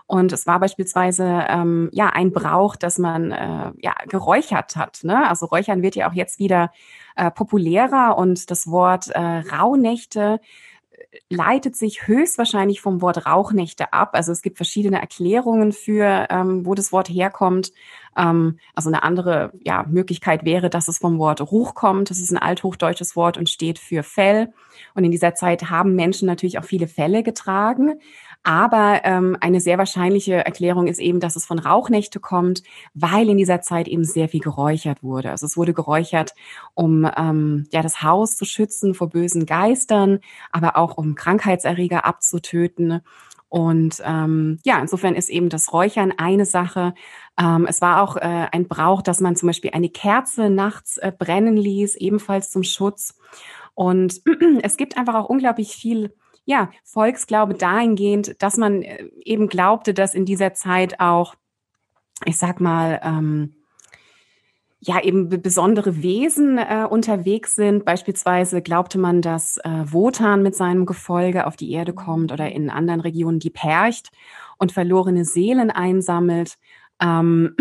Und 0.08 0.32
es 0.32 0.48
war 0.48 0.60
beispielsweise 0.62 1.46
ähm, 1.50 1.90
ja 1.92 2.08
ein 2.08 2.32
Brauch, 2.32 2.78
dass 2.78 2.98
man 2.98 3.32
äh, 3.32 3.72
ja 3.82 3.94
geräuchert 4.08 4.78
hat. 4.78 5.04
Ne? 5.04 5.28
Also 5.30 5.48
Räuchern 5.48 5.82
wird 5.82 5.96
ja 5.98 6.10
auch 6.10 6.14
jetzt 6.14 6.40
wieder 6.40 6.72
äh, 7.18 7.30
populärer 7.30 8.18
und 8.18 8.50
das 8.50 8.68
Wort 8.68 9.10
äh, 9.10 9.20
Rauhnächte 9.20 10.40
leitet 11.30 11.76
sich 11.76 12.08
höchstwahrscheinlich 12.08 12.82
vom 12.82 13.02
Wort 13.02 13.26
Rauchnächte 13.26 13.94
ab. 13.94 14.12
Also 14.14 14.32
es 14.32 14.42
gibt 14.42 14.58
verschiedene 14.58 15.00
Erklärungen 15.00 15.72
für, 15.72 16.28
ähm, 16.30 16.66
wo 16.66 16.76
das 16.76 16.92
Wort 16.92 17.10
herkommt. 17.10 17.72
Ähm, 18.18 18.60
also 18.74 18.90
eine 18.90 19.04
andere 19.04 19.52
ja, 19.64 19.86
Möglichkeit 19.88 20.46
wäre, 20.46 20.70
dass 20.70 20.88
es 20.88 20.98
vom 20.98 21.20
Wort 21.20 21.42
Ruch 21.42 21.76
kommt. 21.76 22.10
Das 22.10 22.20
ist 22.20 22.32
ein 22.32 22.38
althochdeutsches 22.38 23.16
Wort 23.16 23.38
und 23.38 23.50
steht 23.50 23.80
für 23.80 24.04
Fell. 24.04 24.54
Und 24.94 25.04
in 25.04 25.12
dieser 25.12 25.36
Zeit 25.36 25.70
haben 25.70 25.96
Menschen 25.96 26.26
natürlich 26.26 26.60
auch 26.60 26.66
viele 26.66 26.88
Felle 26.88 27.24
getragen. 27.24 28.00
Aber 28.48 29.02
ähm, 29.04 29.36
eine 29.42 29.60
sehr 29.60 29.78
wahrscheinliche 29.78 30.36
Erklärung 30.36 30.88
ist 30.88 31.02
eben, 31.02 31.20
dass 31.20 31.36
es 31.36 31.46
von 31.46 31.60
Rauchnächte 31.60 32.22
kommt, 32.22 32.64
weil 32.94 33.28
in 33.28 33.36
dieser 33.36 33.60
Zeit 33.60 33.90
eben 33.90 34.06
sehr 34.06 34.30
viel 34.30 34.40
geräuchert 34.40 35.04
wurde. 35.04 35.32
Also 35.32 35.46
es 35.46 35.58
wurde 35.58 35.74
geräuchert, 35.74 36.34
um 36.74 37.06
ähm, 37.18 37.68
ja 37.74 37.82
das 37.82 38.04
Haus 38.04 38.38
zu 38.38 38.46
schützen 38.46 38.94
vor 38.94 39.10
bösen 39.10 39.46
Geistern, 39.46 40.20
aber 40.54 40.78
auch 40.78 40.96
um 40.98 41.16
Krankheitserreger 41.16 42.06
abzutöten. 42.06 43.02
Und 43.50 44.02
ähm, 44.06 44.60
ja, 44.64 44.80
insofern 44.80 45.16
ist 45.16 45.28
eben 45.28 45.50
das 45.50 45.74
Räuchern 45.74 46.14
eine 46.16 46.46
Sache. 46.46 46.94
Ähm, 47.38 47.66
es 47.68 47.82
war 47.82 48.02
auch 48.02 48.16
äh, 48.16 48.48
ein 48.50 48.70
Brauch, 48.70 49.02
dass 49.02 49.20
man 49.20 49.36
zum 49.36 49.48
Beispiel 49.48 49.72
eine 49.74 49.90
Kerze 49.90 50.50
nachts 50.50 50.96
äh, 51.00 51.12
brennen 51.12 51.58
ließ, 51.58 51.98
ebenfalls 51.98 52.50
zum 52.50 52.64
Schutz. 52.64 53.18
Und 53.74 54.22
es 54.64 54.78
gibt 54.78 54.96
einfach 54.96 55.16
auch 55.16 55.28
unglaublich 55.28 55.76
viel 55.76 56.14
ja, 56.48 56.72
Volksglaube 56.86 57.56
dahingehend, 57.56 58.42
dass 58.42 58.56
man 58.56 58.82
äh, 58.82 59.06
eben 59.24 59.50
glaubte, 59.50 59.94
dass 59.94 60.16
in 60.16 60.26
dieser 60.26 60.54
Zeit 60.54 61.02
auch, 61.02 61.36
ich 62.24 62.38
sag 62.38 62.62
mal, 62.62 63.02
ähm, 63.04 63.54
ja 64.80 65.04
eben 65.04 65.28
besondere 65.28 66.02
Wesen 66.02 66.58
äh, 66.58 66.88
unterwegs 66.90 67.56
sind. 67.56 67.84
Beispielsweise 67.84 68.62
glaubte 68.62 68.98
man, 68.98 69.22
dass 69.22 69.58
äh, 69.58 69.84
Wotan 69.92 70.42
mit 70.42 70.56
seinem 70.56 70.86
Gefolge 70.86 71.48
auf 71.48 71.58
die 71.58 71.72
Erde 71.74 71.92
kommt 71.92 72.32
oder 72.32 72.50
in 72.50 72.70
anderen 72.70 73.02
Regionen 73.02 73.40
die 73.40 73.50
Percht 73.50 74.10
und 74.58 74.72
verlorene 74.72 75.26
Seelen 75.26 75.70
einsammelt. 75.70 76.58
Ähm, 77.02 77.58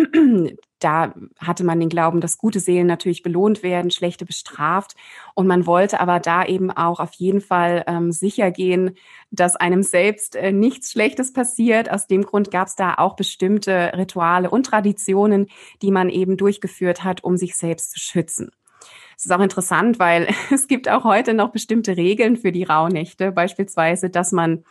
da 0.87 1.13
hatte 1.41 1.65
man 1.65 1.81
den 1.81 1.89
Glauben, 1.89 2.21
dass 2.21 2.39
gute 2.39 2.61
Seelen 2.61 2.87
natürlich 2.87 3.25
belohnt 3.25 3.65
werden, 3.65 3.91
schlechte 3.91 4.25
bestraft. 4.25 4.95
Und 5.35 5.49
man 5.49 5.67
wollte 5.67 5.99
aber 5.99 6.21
da 6.21 6.45
eben 6.45 6.71
auch 6.71 7.01
auf 7.01 7.13
jeden 7.15 7.41
Fall 7.41 7.83
ähm, 7.89 8.13
sicher 8.13 8.53
gehen, 8.53 8.97
dass 9.33 9.57
einem 9.57 9.83
selbst 9.83 10.37
äh, 10.37 10.53
nichts 10.53 10.93
Schlechtes 10.93 11.33
passiert. 11.33 11.91
Aus 11.91 12.07
dem 12.07 12.23
Grund 12.23 12.53
gab 12.53 12.69
es 12.69 12.77
da 12.77 12.95
auch 12.99 13.17
bestimmte 13.17 13.95
Rituale 13.97 14.49
und 14.49 14.67
Traditionen, 14.67 15.49
die 15.83 15.91
man 15.91 16.09
eben 16.09 16.37
durchgeführt 16.37 17.03
hat, 17.03 17.25
um 17.25 17.37
sich 17.37 17.57
selbst 17.57 17.91
zu 17.91 17.99
schützen. 17.99 18.53
Es 19.19 19.25
ist 19.25 19.33
auch 19.33 19.41
interessant, 19.41 19.99
weil 19.99 20.29
es 20.53 20.69
gibt 20.69 20.89
auch 20.89 21.03
heute 21.03 21.35
noch 21.35 21.51
bestimmte 21.51 21.97
Regeln 21.97 22.37
für 22.37 22.53
die 22.53 22.63
Rauhnächte, 22.63 23.33
beispielsweise, 23.33 24.09
dass 24.09 24.31
man 24.31 24.63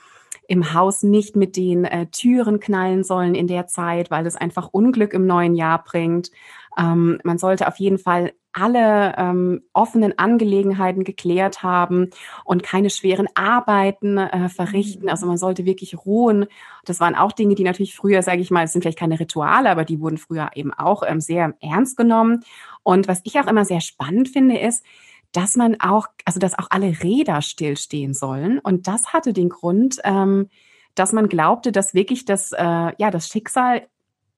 im 0.47 0.73
Haus 0.73 1.03
nicht 1.03 1.35
mit 1.35 1.55
den 1.55 1.85
äh, 1.85 2.07
Türen 2.07 2.59
knallen 2.59 3.03
sollen 3.03 3.35
in 3.35 3.47
der 3.47 3.67
Zeit, 3.67 4.11
weil 4.11 4.25
es 4.25 4.35
einfach 4.35 4.69
Unglück 4.71 5.13
im 5.13 5.25
neuen 5.25 5.55
Jahr 5.55 5.83
bringt. 5.83 6.31
Ähm, 6.77 7.19
man 7.23 7.37
sollte 7.37 7.67
auf 7.67 7.77
jeden 7.77 7.97
Fall 7.97 8.33
alle 8.55 9.15
ähm, 9.17 9.63
offenen 9.73 10.17
Angelegenheiten 10.17 11.03
geklärt 11.03 11.61
haben 11.61 12.09
und 12.45 12.63
keine 12.63 12.89
schweren 12.89 13.27
Arbeiten 13.35 14.17
äh, 14.17 14.47
verrichten. 14.47 15.09
Also 15.09 15.25
man 15.25 15.37
sollte 15.37 15.65
wirklich 15.65 16.05
ruhen. 16.05 16.45
Das 16.85 17.01
waren 17.01 17.15
auch 17.15 17.33
Dinge, 17.33 17.55
die 17.55 17.65
natürlich 17.65 17.95
früher, 17.95 18.21
sage 18.21 18.41
ich 18.41 18.51
mal, 18.51 18.63
es 18.63 18.71
sind 18.71 18.81
vielleicht 18.81 18.99
keine 18.99 19.19
Rituale, 19.19 19.69
aber 19.69 19.83
die 19.83 19.99
wurden 19.99 20.17
früher 20.17 20.51
eben 20.55 20.73
auch 20.73 21.03
ähm, 21.05 21.19
sehr 21.19 21.53
ernst 21.59 21.97
genommen. 21.97 22.45
Und 22.81 23.09
was 23.09 23.19
ich 23.25 23.37
auch 23.39 23.47
immer 23.47 23.65
sehr 23.65 23.81
spannend 23.81 24.29
finde, 24.29 24.57
ist, 24.57 24.85
dass 25.35 25.55
man 25.55 25.77
auch, 25.79 26.07
also 26.23 26.39
dass 26.39 26.57
auch 26.57 26.67
alle 26.69 27.03
Räder 27.03 27.41
stillstehen 27.41 28.13
sollen. 28.13 28.59
Und 28.59 28.87
das 28.87 29.13
hatte 29.13 29.33
den 29.33 29.49
Grund, 29.49 29.99
ähm, 30.03 30.49
dass 30.95 31.11
man 31.11 31.27
glaubte, 31.27 31.71
dass 31.71 31.93
wirklich 31.93 32.25
das, 32.25 32.51
äh, 32.53 32.91
ja, 32.97 33.11
das 33.11 33.27
Schicksal 33.27 33.87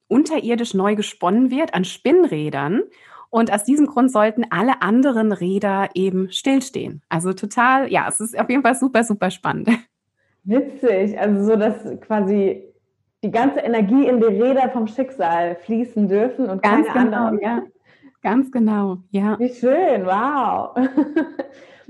unterirdisch 0.07 0.73
neu 0.73 0.95
gesponnen 0.95 1.51
wird 1.51 1.73
an 1.73 1.85
Spinnrädern. 1.85 2.83
Und 3.29 3.53
aus 3.53 3.63
diesem 3.63 3.85
Grund 3.87 4.11
sollten 4.11 4.45
alle 4.49 4.81
anderen 4.81 5.31
Räder 5.31 5.89
eben 5.93 6.31
stillstehen. 6.31 7.01
Also 7.09 7.33
total, 7.33 7.91
ja, 7.91 8.07
es 8.07 8.19
ist 8.19 8.39
auf 8.39 8.49
jeden 8.49 8.63
Fall 8.63 8.75
super, 8.75 9.03
super 9.03 9.29
spannend. 9.29 9.69
Witzig, 10.43 11.19
also 11.19 11.43
so, 11.43 11.55
dass 11.57 11.75
quasi 11.99 12.63
die 13.23 13.31
ganze 13.31 13.59
Energie 13.59 14.07
in 14.07 14.19
die 14.19 14.27
Räder 14.27 14.69
vom 14.69 14.87
Schicksal 14.87 15.57
fließen 15.57 16.07
dürfen 16.07 16.49
und 16.49 16.63
Ganz 16.63 16.87
keine 16.87 17.09
genau, 17.09 17.27
anderen. 17.27 17.43
Ja. 17.43 17.63
Ganz 18.27 18.51
genau, 18.51 18.97
ja. 19.09 19.39
Wie 19.39 19.47
schön, 19.47 20.05
wow. 20.05 20.75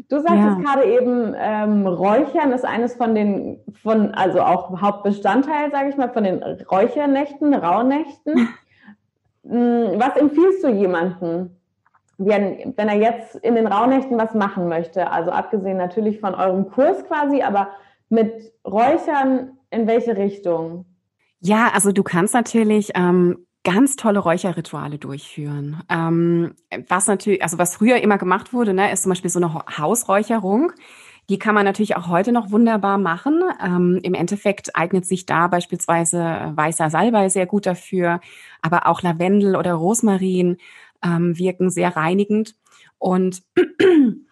Du 0.08 0.20
sagst 0.20 0.36
ja. 0.36 0.54
gerade 0.54 0.86
eben, 0.86 1.34
ähm, 1.36 1.88
Räuchern 1.88 2.52
ist 2.52 2.64
eines 2.64 2.94
von 2.94 3.16
den, 3.16 3.60
von, 3.82 4.14
also 4.14 4.42
auch 4.42 4.80
Hauptbestandteil, 4.80 5.72
sage 5.72 5.90
ich 5.90 5.98
mal, 5.98 6.14
von 6.14 6.24
den 6.24 6.44
Räuchernächten, 6.44 7.56
Rauhnächten. 7.56 8.50
Hm, 9.50 9.94
was 9.98 10.16
empfiehlst 10.18 10.64
du 10.64 10.68
jemandem, 10.68 11.52
wenn, 12.18 12.74
wenn 12.76 12.90
er 12.90 12.98
jetzt 12.98 13.38
in 13.38 13.56
den 13.56 13.66
Rauhnächten 13.66 14.18
was 14.18 14.34
machen 14.34 14.68
möchte? 14.68 15.10
Also 15.10 15.32
abgesehen 15.32 15.78
natürlich 15.78 16.20
von 16.20 16.36
eurem 16.36 16.70
Kurs 16.70 17.04
quasi, 17.06 17.42
aber 17.42 17.70
mit 18.10 18.54
Räuchern 18.64 19.58
in 19.72 19.88
welche 19.88 20.18
Richtung? 20.18 20.86
Ja, 21.40 21.72
also 21.74 21.92
du 21.92 22.04
kannst 22.04 22.34
natürlich 22.34 22.92
ähm, 22.94 23.47
ganz 23.68 23.98
tolle 23.98 24.20
Räucherrituale 24.20 24.98
durchführen. 24.98 25.84
Ähm, 25.90 26.54
was 26.88 27.06
natürlich, 27.06 27.44
also 27.44 27.58
was 27.58 27.76
früher 27.76 27.98
immer 27.98 28.18
gemacht 28.18 28.54
wurde, 28.54 28.74
ne, 28.74 28.94
ist 28.94 29.04
zum 29.04 29.10
Beispiel 29.10 29.30
so 29.30 29.42
eine 29.42 29.54
Hausräucherung. 29.78 30.72
Die 31.28 31.38
kann 31.38 31.54
man 31.54 31.66
natürlich 31.66 31.98
auch 31.98 32.08
heute 32.08 32.32
noch 32.32 32.52
wunderbar 32.52 32.98
machen. 32.98 33.44
Ähm, 33.62 34.00
Im 34.04 34.14
Endeffekt 34.14 34.74
eignet 34.78 35.06
sich 35.06 35.26
da 35.26 35.48
beispielsweise 35.48 36.54
weißer 36.56 36.90
Salbei 36.90 37.28
sehr 37.28 37.46
gut 37.46 37.66
dafür, 37.66 38.22
aber 38.62 38.88
auch 38.88 39.02
Lavendel 39.02 39.58
oder 39.58 39.74
Rosmarin 39.74 40.56
ähm, 41.04 41.38
wirken 41.38 41.70
sehr 41.70 41.94
reinigend. 41.98 42.56
Und 43.00 43.44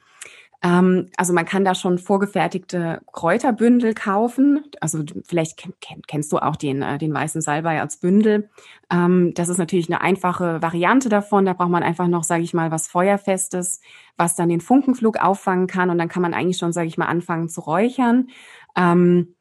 also 0.67 1.31
man 1.33 1.45
kann 1.45 1.63
da 1.63 1.75
schon 1.75 1.99
vorgefertigte 1.99 2.99
Kräuterbündel 3.13 3.93
kaufen. 3.93 4.63
Also 4.81 5.03
vielleicht 5.23 5.69
kennst 6.07 6.31
du 6.31 6.39
auch 6.39 6.55
den, 6.55 6.81
äh, 6.81 6.97
den 6.97 7.13
weißen 7.13 7.39
Salbei 7.41 7.79
als 7.79 7.97
Bündel. 7.97 8.49
Ähm, 8.91 9.33
das 9.35 9.49
ist 9.49 9.59
natürlich 9.59 9.89
eine 9.89 10.01
einfache 10.01 10.63
Variante 10.63 11.07
davon. 11.07 11.45
Da 11.45 11.53
braucht 11.53 11.69
man 11.69 11.83
einfach 11.83 12.07
noch, 12.07 12.23
sage 12.23 12.41
ich 12.41 12.55
mal, 12.55 12.71
was 12.71 12.87
Feuerfestes, 12.87 13.79
was 14.17 14.35
dann 14.35 14.49
den 14.49 14.59
Funkenflug 14.59 15.17
auffangen 15.21 15.67
kann. 15.67 15.91
Und 15.91 15.99
dann 15.99 16.09
kann 16.09 16.23
man 16.23 16.33
eigentlich 16.33 16.57
schon, 16.57 16.73
sage 16.73 16.87
ich 16.87 16.97
mal, 16.97 17.05
anfangen 17.05 17.47
zu 17.47 17.61
räuchern. 17.61 18.29
Ähm, 18.75 19.35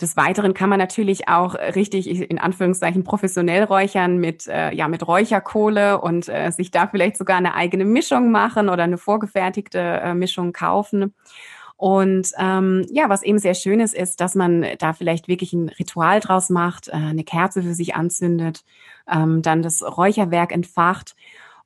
des 0.00 0.16
Weiteren 0.16 0.54
kann 0.54 0.68
man 0.68 0.78
natürlich 0.78 1.28
auch 1.28 1.54
richtig 1.54 2.08
in 2.08 2.38
Anführungszeichen 2.38 3.04
professionell 3.04 3.64
räuchern 3.64 4.18
mit 4.18 4.46
äh, 4.46 4.74
ja 4.74 4.88
mit 4.88 5.06
Räucherkohle 5.06 6.00
und 6.00 6.28
äh, 6.28 6.50
sich 6.50 6.70
da 6.70 6.86
vielleicht 6.86 7.16
sogar 7.16 7.36
eine 7.36 7.54
eigene 7.54 7.84
Mischung 7.84 8.30
machen 8.30 8.68
oder 8.68 8.84
eine 8.84 8.98
vorgefertigte 8.98 9.78
äh, 9.78 10.14
Mischung 10.14 10.52
kaufen. 10.52 11.14
Und 11.76 12.32
ähm, 12.38 12.86
ja, 12.90 13.08
was 13.08 13.22
eben 13.22 13.38
sehr 13.38 13.54
schön 13.54 13.80
ist, 13.80 13.94
ist, 13.94 14.20
dass 14.20 14.34
man 14.34 14.66
da 14.78 14.92
vielleicht 14.92 15.28
wirklich 15.28 15.54
ein 15.54 15.70
Ritual 15.70 16.20
draus 16.20 16.50
macht, 16.50 16.88
äh, 16.88 16.92
eine 16.92 17.24
Kerze 17.24 17.62
für 17.62 17.72
sich 17.72 17.94
anzündet, 17.94 18.64
ähm, 19.10 19.40
dann 19.40 19.62
das 19.62 19.82
Räucherwerk 19.82 20.52
entfacht 20.52 21.14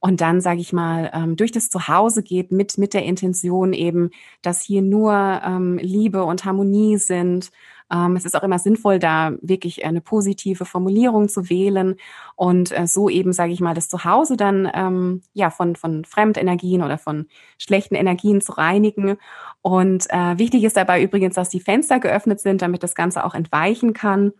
und 0.04 0.20
dann, 0.20 0.42
sage 0.42 0.61
ich 0.61 0.75
mal, 0.75 1.11
ähm, 1.14 1.34
durch 1.34 1.50
das 1.50 1.70
Zuhause 1.70 2.23
geht 2.23 2.52
mit, 2.52 2.76
mit 2.76 2.92
der 2.92 3.04
Intention 3.04 3.73
eben, 3.73 4.11
dass 4.42 4.61
hier 4.61 4.82
nur 4.82 5.14
ähm, 5.42 5.78
Liebe 5.78 6.25
und 6.25 6.44
Harmonie 6.44 6.99
sind. 6.99 7.50
Ähm, 7.94 8.16
es 8.16 8.24
ist 8.24 8.34
auch 8.34 8.42
immer 8.42 8.58
sinnvoll, 8.58 8.98
da 8.98 9.32
wirklich 9.40 9.84
eine 9.84 10.00
positive 10.00 10.64
Formulierung 10.64 11.28
zu 11.28 11.48
wählen 11.48 11.94
und 12.34 12.76
äh, 12.76 12.86
so 12.86 13.08
eben, 13.08 13.32
sage 13.32 13.52
ich 13.52 13.60
mal, 13.60 13.74
das 13.74 13.88
Zuhause 13.88 14.36
dann 14.36 14.68
ähm, 14.74 15.22
ja 15.32 15.50
von, 15.50 15.76
von 15.76 16.04
Fremdenergien 16.04 16.82
oder 16.82 16.98
von 16.98 17.26
schlechten 17.56 17.94
Energien 17.94 18.40
zu 18.40 18.52
reinigen. 18.52 19.16
Und 19.62 20.06
äh, 20.10 20.38
wichtig 20.38 20.64
ist 20.64 20.76
dabei 20.76 21.02
übrigens, 21.02 21.36
dass 21.36 21.50
die 21.50 21.60
Fenster 21.60 22.00
geöffnet 22.00 22.40
sind, 22.40 22.62
damit 22.62 22.82
das 22.82 22.94
Ganze 22.96 23.24
auch 23.24 23.34
entweichen 23.34 23.92
kann. 23.92 24.32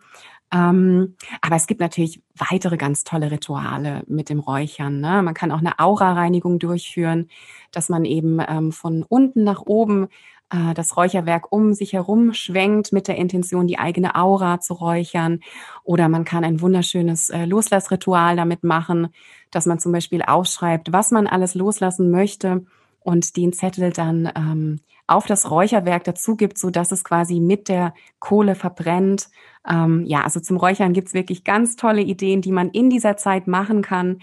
Ähm, 0.53 1.15
aber 1.41 1.55
es 1.55 1.67
gibt 1.67 1.81
natürlich 1.81 2.21
weitere 2.35 2.77
ganz 2.77 3.03
tolle 3.03 3.31
Rituale 3.31 4.03
mit 4.07 4.29
dem 4.29 4.39
Räuchern. 4.39 4.99
Ne? 4.99 5.23
Man 5.23 5.33
kann 5.33 5.51
auch 5.51 5.59
eine 5.59 5.79
Aura-Reinigung 5.79 6.59
durchführen, 6.59 7.29
dass 7.71 7.89
man 7.89 8.05
eben 8.05 8.39
ähm, 8.47 8.71
von 8.71 9.03
unten 9.03 9.43
nach 9.43 9.61
oben 9.65 10.07
äh, 10.49 10.73
das 10.73 10.97
Räucherwerk 10.97 11.51
um 11.51 11.73
sich 11.73 11.93
herum 11.93 12.33
schwenkt 12.33 12.91
mit 12.91 13.07
der 13.07 13.17
Intention, 13.17 13.67
die 13.67 13.79
eigene 13.79 14.15
Aura 14.15 14.59
zu 14.59 14.73
räuchern. 14.73 15.39
Oder 15.83 16.09
man 16.09 16.25
kann 16.25 16.43
ein 16.43 16.61
wunderschönes 16.61 17.29
äh, 17.29 17.45
Loslassritual 17.45 18.35
damit 18.35 18.63
machen, 18.63 19.09
dass 19.51 19.65
man 19.65 19.79
zum 19.79 19.91
Beispiel 19.91 20.21
aufschreibt, 20.21 20.91
was 20.91 21.11
man 21.11 21.27
alles 21.27 21.55
loslassen 21.55 22.11
möchte 22.11 22.65
und 22.99 23.37
den 23.37 23.53
Zettel 23.53 23.91
dann 23.91 24.31
ähm, 24.35 24.79
auf 25.07 25.27
das 25.27 25.51
Räucherwerk 25.51 26.03
dazu 26.03 26.35
gibt, 26.35 26.57
so 26.57 26.71
dass 26.71 26.91
es 26.91 27.03
quasi 27.03 27.39
mit 27.39 27.69
der 27.69 27.93
Kohle 28.19 28.55
verbrennt. 28.55 29.29
Ähm, 29.69 30.03
ja, 30.05 30.23
also 30.23 30.39
zum 30.39 30.57
Räuchern 30.57 30.93
gibt's 30.93 31.13
wirklich 31.13 31.43
ganz 31.43 31.75
tolle 31.75 32.01
Ideen, 32.01 32.41
die 32.41 32.51
man 32.51 32.69
in 32.71 32.89
dieser 32.89 33.15
Zeit 33.17 33.47
machen 33.47 33.83
kann. 33.83 34.19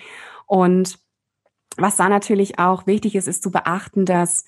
Und 0.47 0.99
was 1.77 1.97
da 1.97 2.09
natürlich 2.09 2.59
auch 2.59 2.87
wichtig 2.87 3.15
ist, 3.15 3.29
ist 3.29 3.43
zu 3.43 3.51
beachten, 3.51 4.05
dass 4.05 4.45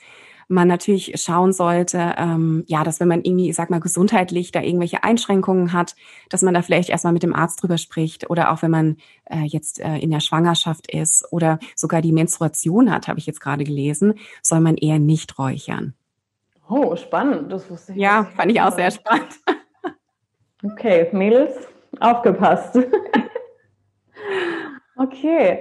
man 0.48 0.68
natürlich 0.68 1.12
schauen 1.20 1.52
sollte, 1.52 2.14
ähm, 2.16 2.64
ja, 2.66 2.84
dass 2.84 3.00
wenn 3.00 3.08
man 3.08 3.22
irgendwie, 3.22 3.50
ich 3.50 3.56
sag 3.56 3.70
mal, 3.70 3.80
gesundheitlich 3.80 4.52
da 4.52 4.60
irgendwelche 4.60 5.04
Einschränkungen 5.04 5.72
hat, 5.72 5.94
dass 6.28 6.42
man 6.42 6.54
da 6.54 6.62
vielleicht 6.62 6.90
erstmal 6.90 7.12
mit 7.12 7.22
dem 7.22 7.34
Arzt 7.34 7.62
drüber 7.62 7.78
spricht 7.78 8.30
oder 8.30 8.52
auch 8.52 8.62
wenn 8.62 8.70
man 8.70 8.96
äh, 9.26 9.44
jetzt 9.44 9.80
äh, 9.80 9.96
in 9.98 10.10
der 10.10 10.20
Schwangerschaft 10.20 10.92
ist 10.92 11.26
oder 11.30 11.58
sogar 11.74 12.02
die 12.02 12.12
Menstruation 12.12 12.90
hat, 12.90 13.08
habe 13.08 13.18
ich 13.18 13.26
jetzt 13.26 13.40
gerade 13.40 13.64
gelesen, 13.64 14.14
soll 14.42 14.60
man 14.60 14.76
eher 14.76 14.98
nicht 14.98 15.38
räuchern. 15.38 15.94
Oh, 16.68 16.96
spannend. 16.96 17.52
Das 17.52 17.70
wusste 17.70 17.92
ich. 17.92 17.98
Ja, 17.98 18.24
fand 18.36 18.50
ich 18.52 18.60
auch 18.60 18.72
sehr 18.72 18.90
spannend. 18.90 19.28
Okay, 20.66 21.08
Mädels, 21.12 21.52
aufgepasst. 22.00 22.78
okay 24.96 25.58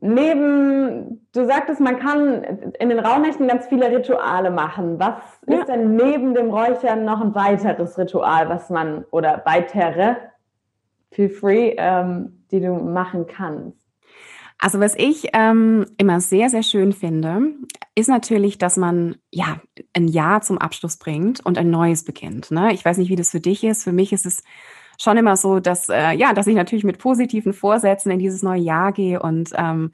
neben, 0.00 1.25
du 1.36 1.46
sagtest, 1.46 1.80
man 1.80 1.98
kann 1.98 2.42
in 2.78 2.88
den 2.88 2.98
Rauhnächten 2.98 3.46
ganz 3.48 3.66
viele 3.66 3.90
Rituale 3.90 4.50
machen. 4.50 4.98
Was 4.98 5.16
ja. 5.46 5.58
ist 5.58 5.68
denn 5.68 5.96
neben 5.96 6.34
dem 6.34 6.50
Räuchern 6.50 7.04
noch 7.04 7.20
ein 7.20 7.34
weiteres 7.34 7.98
Ritual, 7.98 8.48
was 8.48 8.70
man, 8.70 9.04
oder 9.10 9.42
weitere, 9.44 10.16
feel 11.10 11.28
free, 11.28 11.74
ähm, 11.76 12.44
die 12.50 12.60
du 12.60 12.72
machen 12.74 13.26
kannst? 13.26 13.86
Also 14.58 14.80
was 14.80 14.94
ich 14.96 15.28
ähm, 15.34 15.84
immer 15.98 16.20
sehr, 16.20 16.48
sehr 16.48 16.62
schön 16.62 16.94
finde, 16.94 17.52
ist 17.94 18.08
natürlich, 18.08 18.56
dass 18.56 18.78
man 18.78 19.16
ja 19.30 19.60
ein 19.92 20.08
Jahr 20.08 20.40
zum 20.40 20.56
Abschluss 20.56 20.96
bringt 20.96 21.44
und 21.44 21.58
ein 21.58 21.70
neues 21.70 22.04
beginnt. 22.04 22.50
Ne? 22.50 22.72
Ich 22.72 22.82
weiß 22.82 22.96
nicht, 22.96 23.10
wie 23.10 23.16
das 23.16 23.30
für 23.30 23.40
dich 23.40 23.64
ist. 23.64 23.84
Für 23.84 23.92
mich 23.92 24.14
ist 24.14 24.24
es 24.24 24.42
schon 24.98 25.18
immer 25.18 25.36
so, 25.36 25.60
dass 25.60 25.90
äh, 25.90 26.12
ja, 26.12 26.32
dass 26.32 26.46
ich 26.46 26.54
natürlich 26.54 26.84
mit 26.84 26.98
positiven 26.98 27.52
Vorsätzen 27.52 28.10
in 28.10 28.18
dieses 28.18 28.42
neue 28.42 28.62
Jahr 28.62 28.92
gehe 28.92 29.20
und 29.20 29.50
ähm, 29.54 29.92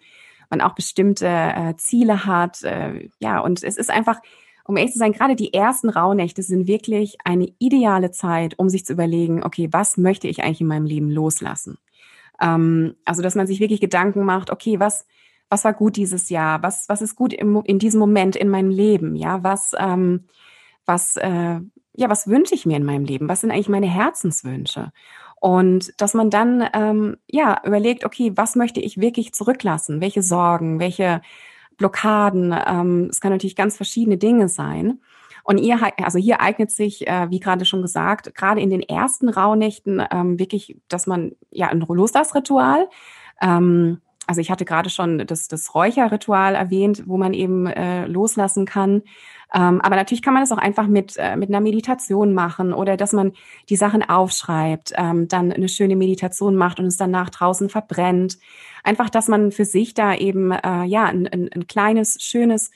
man 0.52 0.60
auch 0.60 0.74
bestimmte 0.74 1.26
äh, 1.26 1.74
Ziele 1.76 2.26
hat. 2.26 2.62
Äh, 2.62 3.08
ja, 3.18 3.40
und 3.40 3.64
es 3.64 3.76
ist 3.76 3.90
einfach, 3.90 4.20
um 4.64 4.76
ehrlich 4.76 4.92
zu 4.92 4.98
sein, 4.98 5.12
gerade 5.12 5.34
die 5.34 5.52
ersten 5.52 5.88
Rauhnächte 5.88 6.42
sind 6.42 6.68
wirklich 6.68 7.16
eine 7.24 7.52
ideale 7.58 8.12
Zeit, 8.12 8.58
um 8.58 8.68
sich 8.68 8.84
zu 8.84 8.92
überlegen, 8.92 9.42
okay, 9.42 9.68
was 9.72 9.96
möchte 9.96 10.28
ich 10.28 10.44
eigentlich 10.44 10.60
in 10.60 10.68
meinem 10.68 10.86
Leben 10.86 11.10
loslassen? 11.10 11.78
Ähm, 12.40 12.94
also, 13.04 13.22
dass 13.22 13.34
man 13.34 13.46
sich 13.46 13.58
wirklich 13.58 13.80
Gedanken 13.80 14.24
macht, 14.24 14.50
okay, 14.50 14.78
was, 14.78 15.06
was 15.48 15.64
war 15.64 15.72
gut 15.72 15.96
dieses 15.96 16.28
Jahr? 16.28 16.62
Was, 16.62 16.88
was 16.88 17.02
ist 17.02 17.16
gut 17.16 17.32
im, 17.32 17.62
in 17.64 17.78
diesem 17.78 17.98
Moment 17.98 18.36
in 18.36 18.48
meinem 18.48 18.70
Leben? 18.70 19.16
Ja, 19.16 19.42
was, 19.42 19.72
ähm, 19.78 20.26
was, 20.84 21.16
äh, 21.16 21.60
ja, 21.94 22.08
was 22.08 22.28
wünsche 22.28 22.54
ich 22.54 22.66
mir 22.66 22.76
in 22.76 22.84
meinem 22.84 23.04
Leben? 23.04 23.28
Was 23.28 23.40
sind 23.40 23.50
eigentlich 23.50 23.68
meine 23.68 23.88
Herzenswünsche? 23.88 24.92
Und 25.42 26.00
dass 26.00 26.14
man 26.14 26.30
dann 26.30 26.64
ähm, 26.72 27.16
ja 27.26 27.60
überlegt, 27.64 28.04
okay, 28.04 28.30
was 28.36 28.54
möchte 28.54 28.78
ich 28.78 29.00
wirklich 29.00 29.34
zurücklassen? 29.34 30.00
Welche 30.00 30.22
Sorgen, 30.22 30.78
welche 30.78 31.20
Blockaden? 31.76 32.54
Ähm, 32.64 33.08
es 33.10 33.20
kann 33.20 33.32
natürlich 33.32 33.56
ganz 33.56 33.76
verschiedene 33.76 34.18
Dinge 34.18 34.48
sein. 34.48 35.00
Und 35.42 35.58
ihr, 35.58 35.80
also 36.00 36.20
hier 36.20 36.40
eignet 36.40 36.70
sich, 36.70 37.08
äh, 37.08 37.28
wie 37.30 37.40
gerade 37.40 37.64
schon 37.64 37.82
gesagt, 37.82 38.32
gerade 38.36 38.60
in 38.60 38.70
den 38.70 38.82
ersten 38.82 39.28
Rauhnächten 39.28 40.00
ähm, 40.12 40.38
wirklich, 40.38 40.76
dass 40.86 41.08
man 41.08 41.32
ja 41.50 41.66
ein 41.70 41.80
Loslassritual 41.80 42.88
ähm, 43.40 44.00
also 44.26 44.40
ich 44.40 44.50
hatte 44.50 44.64
gerade 44.64 44.90
schon 44.90 45.26
das, 45.26 45.48
das 45.48 45.74
Räucherritual 45.74 46.54
erwähnt, 46.54 47.04
wo 47.06 47.16
man 47.16 47.34
eben 47.34 47.66
äh, 47.66 48.06
loslassen 48.06 48.66
kann. 48.66 49.02
Ähm, 49.54 49.80
aber 49.80 49.96
natürlich 49.96 50.22
kann 50.22 50.32
man 50.32 50.42
das 50.42 50.52
auch 50.52 50.58
einfach 50.58 50.86
mit, 50.86 51.16
äh, 51.18 51.36
mit 51.36 51.50
einer 51.50 51.60
Meditation 51.60 52.32
machen 52.32 52.72
oder 52.72 52.96
dass 52.96 53.12
man 53.12 53.32
die 53.68 53.76
Sachen 53.76 54.02
aufschreibt, 54.02 54.92
ähm, 54.96 55.28
dann 55.28 55.52
eine 55.52 55.68
schöne 55.68 55.96
Meditation 55.96 56.56
macht 56.56 56.80
und 56.80 56.86
es 56.86 56.96
danach 56.96 57.30
draußen 57.30 57.68
verbrennt. 57.68 58.38
Einfach, 58.82 59.10
dass 59.10 59.28
man 59.28 59.52
für 59.52 59.64
sich 59.64 59.92
da 59.92 60.14
eben 60.14 60.52
äh, 60.52 60.84
ja 60.84 61.04
ein, 61.04 61.26
ein, 61.26 61.50
ein 61.52 61.66
kleines, 61.66 62.22
schönes 62.22 62.70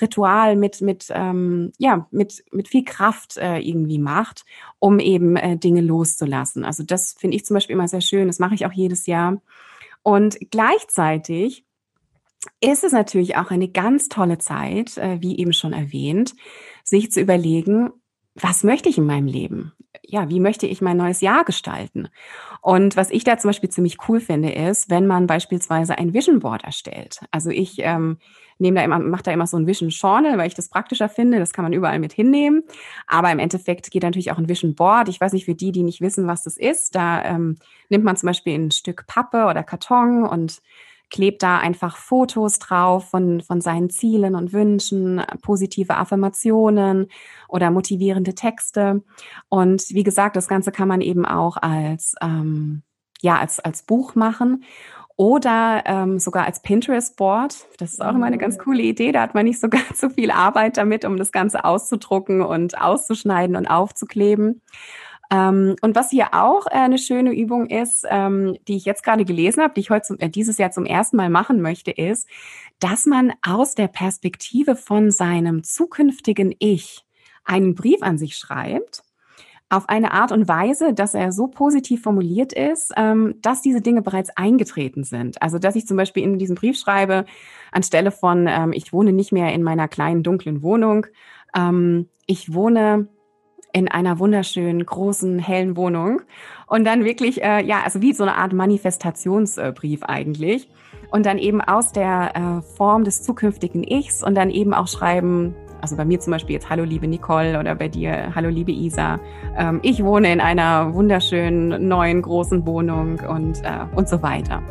Ritual 0.00 0.54
mit 0.54 0.80
mit 0.82 1.06
ähm, 1.10 1.72
ja 1.78 2.06
mit 2.12 2.44
mit 2.52 2.68
viel 2.68 2.84
Kraft 2.84 3.36
äh, 3.38 3.58
irgendwie 3.58 3.98
macht, 3.98 4.44
um 4.78 5.00
eben 5.00 5.36
äh, 5.36 5.56
Dinge 5.56 5.80
loszulassen. 5.80 6.64
Also 6.64 6.84
das 6.84 7.16
finde 7.18 7.36
ich 7.36 7.44
zum 7.44 7.54
Beispiel 7.54 7.74
immer 7.74 7.88
sehr 7.88 8.00
schön. 8.00 8.28
Das 8.28 8.38
mache 8.38 8.54
ich 8.54 8.66
auch 8.66 8.72
jedes 8.72 9.06
Jahr. 9.06 9.40
Und 10.02 10.38
gleichzeitig 10.50 11.64
ist 12.60 12.84
es 12.84 12.92
natürlich 12.92 13.36
auch 13.36 13.50
eine 13.50 13.68
ganz 13.68 14.08
tolle 14.08 14.38
Zeit, 14.38 14.96
äh, 14.96 15.20
wie 15.20 15.38
eben 15.38 15.52
schon 15.52 15.72
erwähnt, 15.72 16.34
sich 16.84 17.12
zu 17.12 17.20
überlegen, 17.20 17.90
was 18.40 18.64
möchte 18.64 18.88
ich 18.88 18.98
in 18.98 19.06
meinem 19.06 19.26
Leben? 19.26 19.72
Ja, 20.02 20.28
wie 20.28 20.40
möchte 20.40 20.66
ich 20.66 20.80
mein 20.80 20.96
neues 20.96 21.20
Jahr 21.20 21.44
gestalten? 21.44 22.08
Und 22.60 22.96
was 22.96 23.10
ich 23.10 23.24
da 23.24 23.38
zum 23.38 23.50
Beispiel 23.50 23.70
ziemlich 23.70 23.98
cool 24.08 24.20
finde, 24.20 24.50
ist, 24.50 24.90
wenn 24.90 25.06
man 25.06 25.26
beispielsweise 25.26 25.98
ein 25.98 26.14
Vision 26.14 26.40
Board 26.40 26.64
erstellt. 26.64 27.20
Also 27.30 27.50
ich 27.50 27.76
ähm, 27.78 28.18
nehme 28.58 28.78
da 28.78 28.84
immer, 28.84 28.98
mache 28.98 29.22
da 29.22 29.32
immer 29.32 29.46
so 29.46 29.56
ein 29.56 29.66
Vision 29.66 29.90
Journal, 29.90 30.36
weil 30.38 30.46
ich 30.46 30.54
das 30.54 30.68
praktischer 30.68 31.08
finde. 31.08 31.38
Das 31.38 31.52
kann 31.52 31.64
man 31.64 31.72
überall 31.72 31.98
mit 31.98 32.12
hinnehmen. 32.12 32.62
Aber 33.06 33.30
im 33.32 33.38
Endeffekt 33.38 33.90
geht 33.90 34.02
natürlich 34.02 34.30
auch 34.30 34.38
ein 34.38 34.48
Vision 34.48 34.74
Board. 34.74 35.08
Ich 35.08 35.20
weiß 35.20 35.32
nicht, 35.32 35.46
für 35.46 35.54
die, 35.54 35.72
die 35.72 35.82
nicht 35.82 36.00
wissen, 36.00 36.26
was 36.26 36.42
das 36.42 36.56
ist, 36.56 36.94
da 36.94 37.24
ähm, 37.24 37.56
nimmt 37.88 38.04
man 38.04 38.16
zum 38.16 38.26
Beispiel 38.28 38.54
ein 38.54 38.70
Stück 38.70 39.06
Pappe 39.06 39.46
oder 39.46 39.62
Karton 39.62 40.26
und 40.26 40.60
klebt 41.10 41.42
da 41.42 41.58
einfach 41.58 41.96
Fotos 41.96 42.58
drauf 42.58 43.10
von, 43.10 43.40
von 43.40 43.60
seinen 43.60 43.90
Zielen 43.90 44.34
und 44.34 44.52
Wünschen, 44.52 45.22
positive 45.42 45.96
Affirmationen 45.96 47.08
oder 47.48 47.70
motivierende 47.70 48.34
Texte. 48.34 49.02
Und 49.48 49.90
wie 49.90 50.04
gesagt, 50.04 50.36
das 50.36 50.48
Ganze 50.48 50.72
kann 50.72 50.88
man 50.88 51.00
eben 51.00 51.26
auch 51.26 51.56
als, 51.56 52.14
ähm, 52.22 52.82
ja, 53.20 53.38
als, 53.38 53.60
als 53.60 53.82
Buch 53.82 54.14
machen 54.14 54.64
oder 55.20 55.82
ähm, 55.84 56.18
sogar 56.18 56.46
als 56.46 56.62
Pinterest-Board. 56.62 57.66
Das 57.76 57.92
ist 57.92 58.00
auch 58.00 58.14
immer 58.14 58.24
eine 58.24 58.38
ganz 58.38 58.56
mhm. 58.56 58.62
coole 58.62 58.82
Idee. 58.82 59.12
Da 59.12 59.20
hat 59.20 59.34
man 59.34 59.44
nicht 59.44 59.60
so 59.60 59.68
ganz 59.70 60.00
so 60.00 60.08
viel 60.08 60.30
Arbeit 60.30 60.78
damit, 60.78 61.04
um 61.04 61.18
das 61.18 61.30
Ganze 61.30 61.64
auszudrucken 61.66 62.40
und 62.40 62.80
auszuschneiden 62.80 63.54
und 63.56 63.66
aufzukleben. 63.66 64.62
Ähm, 65.32 65.76
und 65.80 65.94
was 65.94 66.10
hier 66.10 66.34
auch 66.34 66.66
äh, 66.66 66.70
eine 66.70 66.98
schöne 66.98 67.32
Übung 67.32 67.66
ist, 67.66 68.04
ähm, 68.08 68.56
die 68.66 68.76
ich 68.76 68.84
jetzt 68.84 69.04
gerade 69.04 69.24
gelesen 69.24 69.62
habe, 69.62 69.74
die 69.74 69.80
ich 69.80 69.90
heute 69.90 70.06
zum, 70.06 70.18
äh, 70.18 70.28
dieses 70.28 70.58
Jahr 70.58 70.72
zum 70.72 70.84
ersten 70.84 71.16
Mal 71.16 71.30
machen 71.30 71.60
möchte, 71.60 71.92
ist, 71.92 72.28
dass 72.80 73.06
man 73.06 73.32
aus 73.46 73.74
der 73.74 73.88
Perspektive 73.88 74.74
von 74.74 75.10
seinem 75.10 75.62
zukünftigen 75.62 76.54
Ich 76.58 77.04
einen 77.44 77.74
Brief 77.74 78.02
an 78.02 78.18
sich 78.18 78.36
schreibt 78.36 79.02
auf 79.70 79.88
eine 79.88 80.12
Art 80.12 80.32
und 80.32 80.48
Weise, 80.48 80.92
dass 80.92 81.14
er 81.14 81.30
so 81.30 81.46
positiv 81.46 82.02
formuliert 82.02 82.52
ist, 82.52 82.92
ähm, 82.96 83.36
dass 83.40 83.62
diese 83.62 83.80
Dinge 83.80 84.02
bereits 84.02 84.30
eingetreten 84.36 85.04
sind. 85.04 85.40
Also 85.40 85.58
dass 85.58 85.76
ich 85.76 85.86
zum 85.86 85.96
Beispiel 85.96 86.24
in 86.24 86.38
diesem 86.38 86.56
Brief 86.56 86.76
schreibe, 86.76 87.24
anstelle 87.70 88.10
von 88.10 88.48
ähm, 88.48 88.72
ich 88.72 88.92
wohne 88.92 89.12
nicht 89.12 89.30
mehr 89.30 89.54
in 89.54 89.62
meiner 89.62 89.86
kleinen 89.86 90.24
dunklen 90.24 90.62
Wohnung, 90.62 91.06
ähm, 91.54 92.08
ich 92.26 92.52
wohne 92.52 93.08
in 93.72 93.88
einer 93.88 94.18
wunderschönen, 94.18 94.84
großen, 94.84 95.38
hellen 95.38 95.76
Wohnung. 95.76 96.22
Und 96.66 96.84
dann 96.84 97.04
wirklich, 97.04 97.42
äh, 97.42 97.64
ja, 97.64 97.80
also 97.84 98.00
wie 98.00 98.12
so 98.12 98.22
eine 98.22 98.36
Art 98.36 98.52
Manifestationsbrief 98.52 100.02
eigentlich. 100.04 100.68
Und 101.10 101.26
dann 101.26 101.38
eben 101.38 101.60
aus 101.60 101.92
der 101.92 102.36
äh, 102.36 102.76
Form 102.76 103.04
des 103.04 103.22
zukünftigen 103.22 103.82
Ichs 103.82 104.22
und 104.22 104.34
dann 104.36 104.50
eben 104.50 104.72
auch 104.72 104.86
schreiben, 104.86 105.54
also 105.80 105.96
bei 105.96 106.04
mir 106.04 106.20
zum 106.20 106.32
Beispiel 106.32 106.54
jetzt 106.54 106.70
Hallo 106.70 106.84
liebe 106.84 107.08
Nicole 107.08 107.58
oder 107.58 107.74
bei 107.74 107.88
dir 107.88 108.32
Hallo 108.34 108.48
liebe 108.48 108.70
Isa. 108.70 109.18
Ähm, 109.56 109.80
ich 109.82 110.04
wohne 110.04 110.32
in 110.32 110.40
einer 110.40 110.94
wunderschönen 110.94 111.88
neuen 111.88 112.22
großen 112.22 112.64
Wohnung 112.66 113.20
und, 113.28 113.64
äh, 113.64 113.86
und 113.96 114.08
so 114.08 114.22
weiter. 114.22 114.62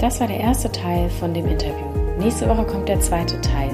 Das 0.00 0.18
war 0.18 0.26
der 0.26 0.40
erste 0.40 0.72
Teil 0.72 1.08
von 1.10 1.32
dem 1.32 1.46
Interview. 1.46 1.86
Nächste 2.18 2.48
Woche 2.48 2.64
kommt 2.64 2.88
der 2.88 2.98
zweite 2.98 3.40
Teil 3.40 3.70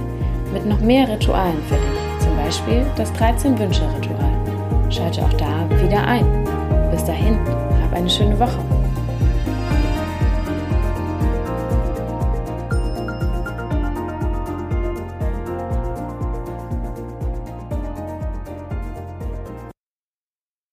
mit 0.53 0.67
noch 0.67 0.81
mehr 0.81 1.09
Ritualen 1.09 1.63
für 1.69 1.77
dich, 1.77 2.25
zum 2.25 2.37
Beispiel 2.37 2.87
das 2.97 3.13
13-Wünsche-Ritual. 3.15 4.91
Schalte 4.91 5.23
auch 5.23 5.33
da 5.35 5.69
wieder 5.83 6.07
ein. 6.07 6.45
Bis 6.91 7.05
dahin, 7.05 7.39
hab 7.83 7.93
eine 7.95 8.09
schöne 8.09 8.39
Woche. 8.39 8.78